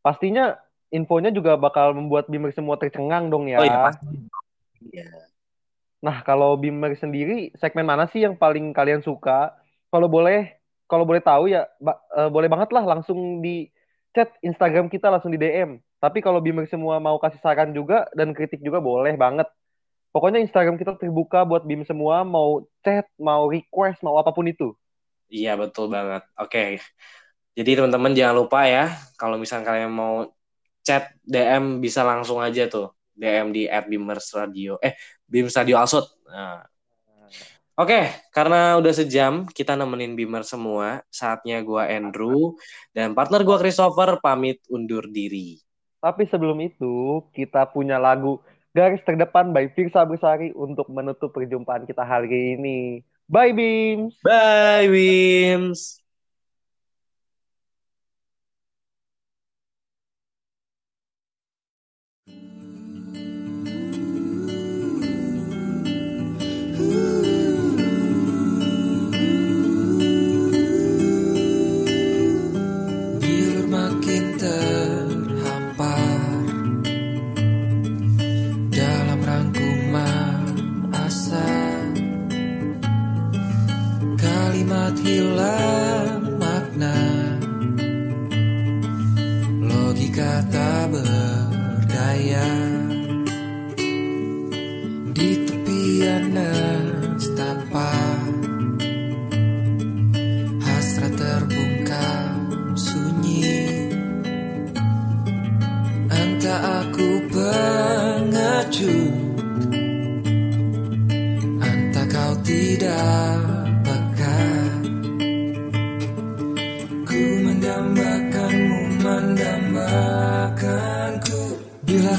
pastinya 0.00 0.56
infonya 0.94 1.34
juga 1.34 1.58
bakal 1.58 1.92
membuat 1.92 2.30
Bimer 2.30 2.54
semua 2.54 2.78
tercengang 2.78 3.28
dong 3.28 3.50
ya. 3.50 3.58
Oh 3.60 3.66
iya 3.66 3.78
pasti. 3.82 4.06
Iya. 4.90 5.10
Nah, 6.00 6.24
kalau 6.24 6.56
Bimer 6.56 6.96
sendiri 6.96 7.52
segmen 7.60 7.84
mana 7.84 8.08
sih 8.08 8.24
yang 8.24 8.38
paling 8.38 8.72
kalian 8.72 9.04
suka? 9.04 9.52
Kalau 9.92 10.08
boleh, 10.08 10.56
kalau 10.88 11.04
boleh 11.04 11.20
tahu 11.20 11.50
ya, 11.50 11.68
ba- 11.82 12.00
eh, 12.16 12.30
boleh 12.30 12.48
banget 12.48 12.72
lah 12.72 12.86
langsung 12.86 13.44
di 13.44 13.68
chat 14.16 14.32
Instagram 14.40 14.88
kita 14.88 15.12
langsung 15.12 15.30
di 15.34 15.38
DM. 15.38 15.76
Tapi 16.00 16.24
kalau 16.24 16.40
Bimer 16.40 16.64
semua 16.70 16.96
mau 16.96 17.20
kasih 17.20 17.38
saran 17.44 17.76
juga 17.76 18.08
dan 18.16 18.32
kritik 18.32 18.64
juga 18.64 18.80
boleh 18.80 19.12
banget. 19.20 19.44
Pokoknya 20.10 20.42
Instagram 20.42 20.74
kita 20.74 20.98
terbuka 20.98 21.46
buat 21.46 21.62
Bim 21.62 21.86
semua 21.86 22.26
mau 22.26 22.66
chat, 22.82 23.06
mau 23.14 23.46
request, 23.46 24.02
mau 24.02 24.18
apa 24.18 24.34
pun 24.34 24.42
itu. 24.50 24.74
Iya 25.30 25.54
betul 25.54 25.86
banget. 25.88 26.26
Oke. 26.36 26.82
Jadi 27.54 27.70
teman-teman 27.78 28.12
jangan 28.14 28.36
lupa 28.42 28.66
ya, 28.66 28.90
kalau 29.14 29.38
misalnya 29.38 29.66
kalian 29.70 29.92
mau 29.94 30.26
chat 30.82 31.14
DM 31.22 31.78
bisa 31.78 32.02
langsung 32.02 32.42
aja 32.42 32.66
tuh 32.66 32.94
DM 33.14 33.54
di 33.54 33.68
@bimers_radio 33.68 34.80
eh 34.82 34.98
Bims 35.30 35.54
Radio 35.54 35.78
Alsut. 35.78 36.06
Nah. 36.26 36.66
Oke, 37.80 38.12
karena 38.36 38.76
udah 38.76 38.92
sejam 38.92 39.48
kita 39.48 39.72
nemenin 39.72 40.12
Bimer 40.12 40.44
semua, 40.44 41.00
saatnya 41.08 41.64
gua 41.64 41.88
Andrew 41.88 42.52
dan 42.92 43.16
partner 43.16 43.40
gua 43.40 43.56
Christopher 43.56 44.20
pamit 44.20 44.60
undur 44.68 45.08
diri. 45.08 45.56
Tapi 45.96 46.28
sebelum 46.28 46.60
itu, 46.60 47.24
kita 47.32 47.72
punya 47.72 47.96
lagu 47.96 48.36
Garis 48.76 49.00
Terdepan 49.00 49.56
by 49.56 49.72
Firsa 49.72 50.04
Besari 50.04 50.52
untuk 50.52 50.92
menutup 50.92 51.32
perjumpaan 51.32 51.88
kita 51.88 52.04
hari 52.04 52.60
ini. 52.60 53.00
Bye, 53.30 53.52
Bims! 53.52 54.14
Bye 54.24 54.88
Bims. 54.88 56.00
love. 85.58 85.79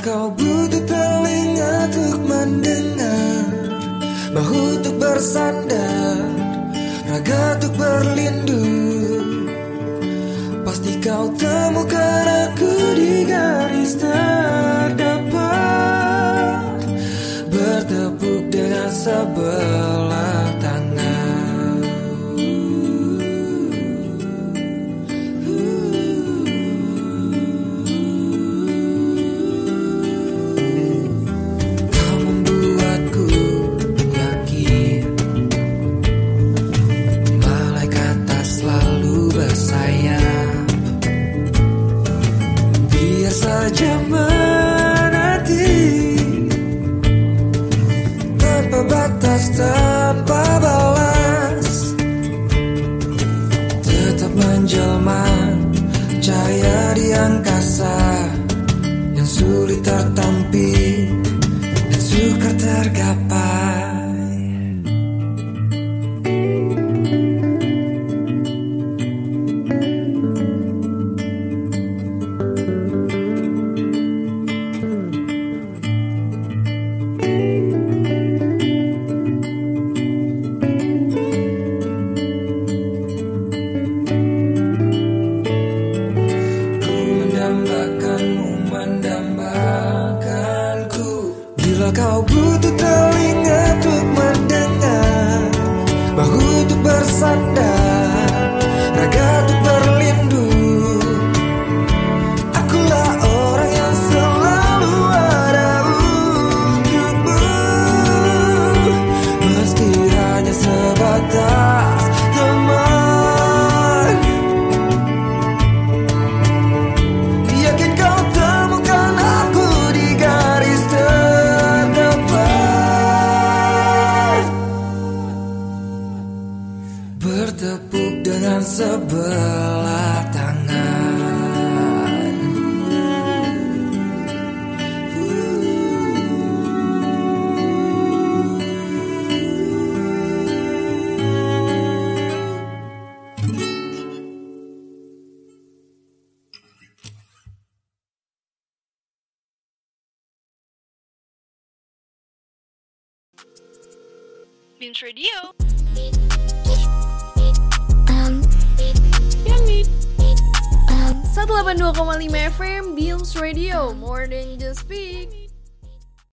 Kau 0.02 0.34
butuh 0.34 0.82
telinga 0.89 1.86
untuk 1.86 2.26
mendengar 2.26 3.45
Bahu 4.34 4.82
untuk 4.82 4.97
bersandar 4.97 6.18
Raga 7.12 7.60
untuk 7.60 7.76
berlindung. 7.76 9.52
Pasti 10.64 10.95
kau 11.04 11.28
temukan 11.36 12.26
aku 12.47 12.72
di 12.95 13.28
garis 13.28 13.99
terdepan 13.99 15.36
Bertepuk 17.52 18.47
dengan 18.47 18.88
sebelah 18.88 19.81